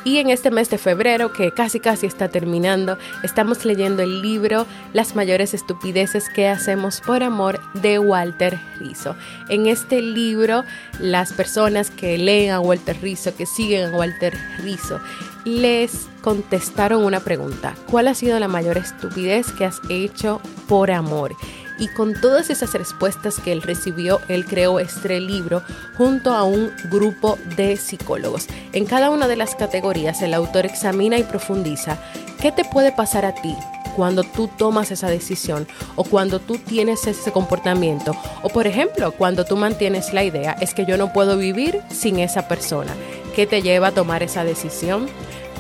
Y 0.06 0.20
en 0.20 0.30
este 0.30 0.52
mes 0.52 0.70
de 0.70 0.78
febrero, 0.78 1.34
que 1.34 1.52
casi 1.52 1.80
casi 1.80 2.06
está 2.06 2.30
terminando, 2.30 3.00
estamos 3.24 3.66
leyendo 3.66 4.04
el 4.04 4.22
libro 4.22 4.68
Las 4.94 5.16
mayores 5.16 5.56
estupideces 5.56 6.30
que 6.30 6.48
hacemos 6.48 7.02
por 7.02 7.24
amor 7.24 7.60
de 7.74 7.98
Walter 7.98 8.60
Rizzo. 8.78 9.16
En 9.50 9.66
este 9.66 10.04
libro, 10.04 10.64
las 11.00 11.34
personas 11.34 11.90
que 11.90 12.20
leen 12.20 12.52
a 12.52 12.60
Walter 12.60 13.02
Rizzo, 13.02 13.36
que 13.36 13.48
siguen 13.48 13.86
a 13.86 13.98
Walter 13.98 14.38
Rizzo, 14.60 15.00
les 15.44 16.08
contestaron 16.22 17.04
una 17.04 17.20
pregunta. 17.20 17.74
¿Cuál 17.90 18.08
ha 18.08 18.14
sido 18.14 18.40
la 18.40 18.48
mayor 18.48 18.78
estupidez 18.78 19.52
que 19.54 19.66
has 19.66 19.82
hecho 19.90 20.40
por 20.68 20.92
amor? 20.92 21.36
Y 21.78 21.88
con 21.90 22.14
todas 22.14 22.50
esas 22.50 22.74
respuestas 22.74 23.40
que 23.40 23.52
él 23.52 23.62
recibió, 23.62 24.22
él 24.28 24.46
creó 24.46 24.80
este 24.80 25.20
libro 25.20 25.64
junto 25.98 26.34
a 26.34 26.44
un 26.44 26.72
grupo 26.90 27.38
de 27.56 27.78
psicólogos. 27.78 28.48
En 28.74 28.86
cada 28.86 29.10
una 29.10 29.28
de 29.28 29.36
las 29.36 29.56
categorías 29.56 30.22
el 30.22 30.34
autor 30.34 30.66
examina 30.66 31.18
y 31.18 31.24
profundiza 31.24 31.98
qué 32.42 32.52
te 32.52 32.66
puede 32.66 32.92
pasar 32.92 33.26
a 33.26 33.36
ti 33.36 33.56
cuando 33.96 34.24
tú 34.24 34.50
tomas 34.58 34.92
esa 34.92 35.08
decisión 35.08 35.68
o 35.96 36.04
cuando 36.04 36.40
tú 36.40 36.58
tienes 36.58 37.08
ese 37.08 37.32
comportamiento 37.32 38.16
o 38.44 38.50
por 38.50 38.68
ejemplo 38.68 39.12
cuando 39.14 39.46
tú 39.46 39.56
mantienes 39.56 40.14
la 40.14 40.24
idea 40.24 40.56
es 40.60 40.74
que 40.74 40.86
yo 40.86 40.98
no 40.98 41.14
puedo 41.14 41.38
vivir 41.38 41.82
sin 41.90 42.20
esa 42.20 42.48
persona. 42.48 42.94
¿Qué 43.36 43.48
te 43.48 43.62
lleva 43.62 43.88
a 43.88 43.92
tomar 43.92 44.24
esa 44.24 44.44
decisión? 44.44 45.08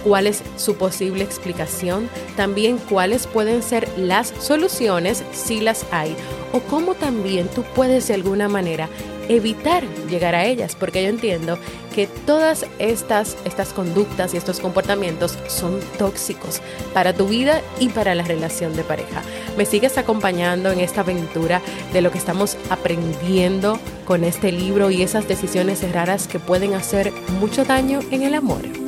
Cuál 0.06 0.28
es 0.28 0.44
su 0.56 0.76
posible 0.76 1.24
explicación, 1.24 2.10
también 2.38 2.78
cuáles 2.78 3.26
pueden 3.26 3.64
ser 3.64 3.90
las 3.98 4.32
soluciones 4.40 5.24
si 5.34 5.60
las 5.60 5.86
hay, 5.92 6.16
o 6.54 6.60
cómo 6.60 6.94
también 6.94 7.48
tú 7.48 7.64
puedes 7.76 8.08
de 8.08 8.14
alguna 8.14 8.48
manera 8.48 8.88
evitar 9.28 9.84
llegar 10.08 10.36
a 10.36 10.46
ellas, 10.46 10.76
porque 10.76 11.02
yo 11.02 11.10
entiendo 11.10 11.58
que 11.96 12.06
todas 12.06 12.68
estas, 12.78 13.36
estas 13.46 13.74
conductas 13.74 14.34
y 14.34 14.38
estos 14.38 14.60
comportamientos 14.60 15.40
son 15.48 15.80
tóxicos 15.98 16.62
para 16.94 17.14
tu 17.14 17.28
vida 17.28 17.62
y 17.80 17.90
para 17.90 18.14
la 18.14 18.24
relación 18.24 18.76
de 18.76 18.84
pareja. 18.84 19.24
Me 19.58 19.66
sigues 19.66 19.98
acompañando 19.98 20.72
en 20.72 20.80
esta 20.80 21.02
aventura 21.02 21.62
de 21.94 22.02
lo 22.02 22.12
que 22.12 22.20
estamos 22.20 22.58
aprendiendo 22.70 23.80
con 24.06 24.24
este 24.24 24.52
libro 24.52 24.92
y 24.92 25.02
esas 25.02 25.28
decisiones 25.28 25.90
raras 25.92 26.28
que 26.28 26.38
pueden 26.38 26.76
hacer 26.76 27.12
mucho 27.40 27.66
daño 27.66 28.02
en 28.12 28.22
el 28.22 28.36
amor. 28.36 28.85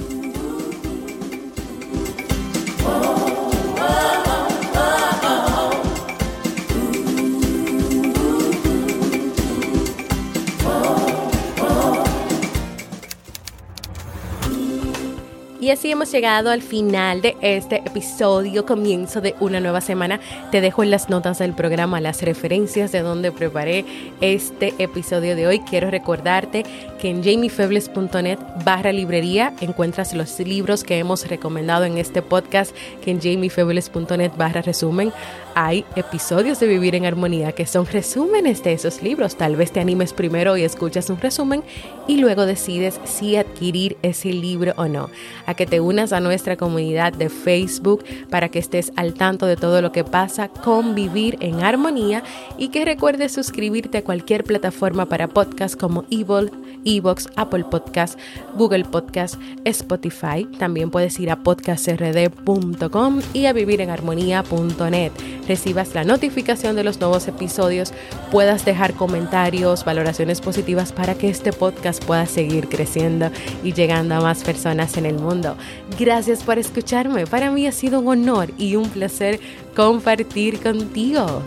Y 15.67 15.75
hemos 15.91 16.11
llegado 16.11 16.49
al 16.49 16.61
final 16.61 17.21
de 17.21 17.35
este 17.41 17.77
episodio, 17.77 18.65
comienzo 18.65 19.21
de 19.21 19.35
una 19.39 19.59
nueva 19.59 19.81
semana. 19.81 20.19
Te 20.51 20.61
dejo 20.61 20.83
en 20.83 20.91
las 20.91 21.09
notas 21.09 21.39
del 21.39 21.53
programa 21.53 22.01
las 22.01 22.21
referencias 22.21 22.91
de 22.91 23.01
donde 23.01 23.31
preparé 23.31 23.85
este 24.21 24.73
episodio 24.79 25.35
de 25.35 25.47
hoy. 25.47 25.59
Quiero 25.59 25.89
recordarte 25.89 26.63
que 26.99 27.09
en 27.09 27.23
jamiefebles.net 27.23 28.39
barra 28.65 28.91
librería 28.91 29.53
encuentras 29.61 30.13
los 30.13 30.39
libros 30.39 30.83
que 30.83 30.97
hemos 30.97 31.27
recomendado 31.27 31.85
en 31.85 31.97
este 31.97 32.21
podcast, 32.21 32.75
que 33.03 33.11
en 33.11 33.21
jamiefebles.net 33.21 34.31
barra 34.37 34.61
resumen 34.61 35.11
hay 35.55 35.85
episodios 35.95 36.59
de 36.59 36.67
Vivir 36.67 36.93
en 36.93 37.05
Armonía 37.05 37.51
que 37.51 37.65
son 37.65 37.85
resúmenes 37.85 38.63
de 38.63 38.73
esos 38.73 39.01
libros. 39.01 39.37
Tal 39.37 39.55
vez 39.55 39.71
te 39.71 39.79
animes 39.79 40.13
primero 40.13 40.55
y 40.57 40.63
escuchas 40.63 41.09
un 41.09 41.19
resumen 41.19 41.63
y 42.07 42.17
luego 42.17 42.45
decides 42.45 42.99
si 43.05 43.35
adquirir 43.35 43.97
ese 44.01 44.33
libro 44.33 44.73
o 44.77 44.87
no. 44.87 45.09
A 45.45 45.55
que 45.55 45.65
te 45.65 45.76
unas 45.79 46.13
a 46.13 46.19
nuestra 46.19 46.57
comunidad 46.57 47.13
de 47.13 47.29
Facebook 47.29 48.03
para 48.29 48.49
que 48.49 48.59
estés 48.59 48.91
al 48.95 49.13
tanto 49.13 49.45
de 49.45 49.55
todo 49.55 49.81
lo 49.81 49.91
que 49.91 50.03
pasa 50.03 50.47
con 50.49 50.95
Vivir 50.95 51.37
en 51.39 51.63
Armonía 51.63 52.23
y 52.57 52.69
que 52.69 52.85
recuerdes 52.85 53.31
suscribirte 53.31 53.99
a 53.99 54.03
cualquier 54.03 54.43
plataforma 54.43 55.05
para 55.05 55.27
podcast 55.27 55.79
como 55.79 56.05
Evil, 56.09 56.51
Evox, 56.87 57.27
Apple 57.35 57.65
Podcast, 57.65 58.17
Google 58.55 58.85
Podcast, 58.85 59.35
Spotify. 59.65 60.45
También 60.57 60.89
puedes 60.89 61.19
ir 61.19 61.29
a 61.29 61.43
podcastrd.com 61.43 63.21
y 63.33 63.45
a 63.45 63.53
vivirenarmonía.net 63.53 65.11
recibas 65.47 65.95
la 65.95 66.03
notificación 66.03 66.75
de 66.75 66.83
los 66.83 66.99
nuevos 66.99 67.27
episodios, 67.27 67.93
puedas 68.31 68.65
dejar 68.65 68.93
comentarios, 68.93 69.85
valoraciones 69.85 70.41
positivas 70.41 70.91
para 70.91 71.15
que 71.15 71.29
este 71.29 71.53
podcast 71.53 72.03
pueda 72.03 72.25
seguir 72.25 72.67
creciendo 72.67 73.31
y 73.63 73.73
llegando 73.73 74.15
a 74.15 74.21
más 74.21 74.43
personas 74.43 74.97
en 74.97 75.05
el 75.05 75.15
mundo. 75.15 75.55
Gracias 75.99 76.43
por 76.43 76.59
escucharme. 76.59 77.25
Para 77.25 77.51
mí 77.51 77.67
ha 77.67 77.71
sido 77.71 77.99
un 77.99 78.07
honor 78.07 78.51
y 78.57 78.75
un 78.75 78.89
placer 78.89 79.39
compartir 79.75 80.61
contigo. 80.61 81.41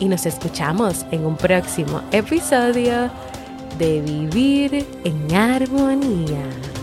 Y 0.00 0.06
nos 0.06 0.26
escuchamos 0.26 1.06
en 1.12 1.24
un 1.24 1.36
próximo 1.36 2.02
episodio 2.10 3.10
de 3.78 4.00
Vivir 4.00 4.86
en 5.04 5.34
Armonía. 5.34 6.73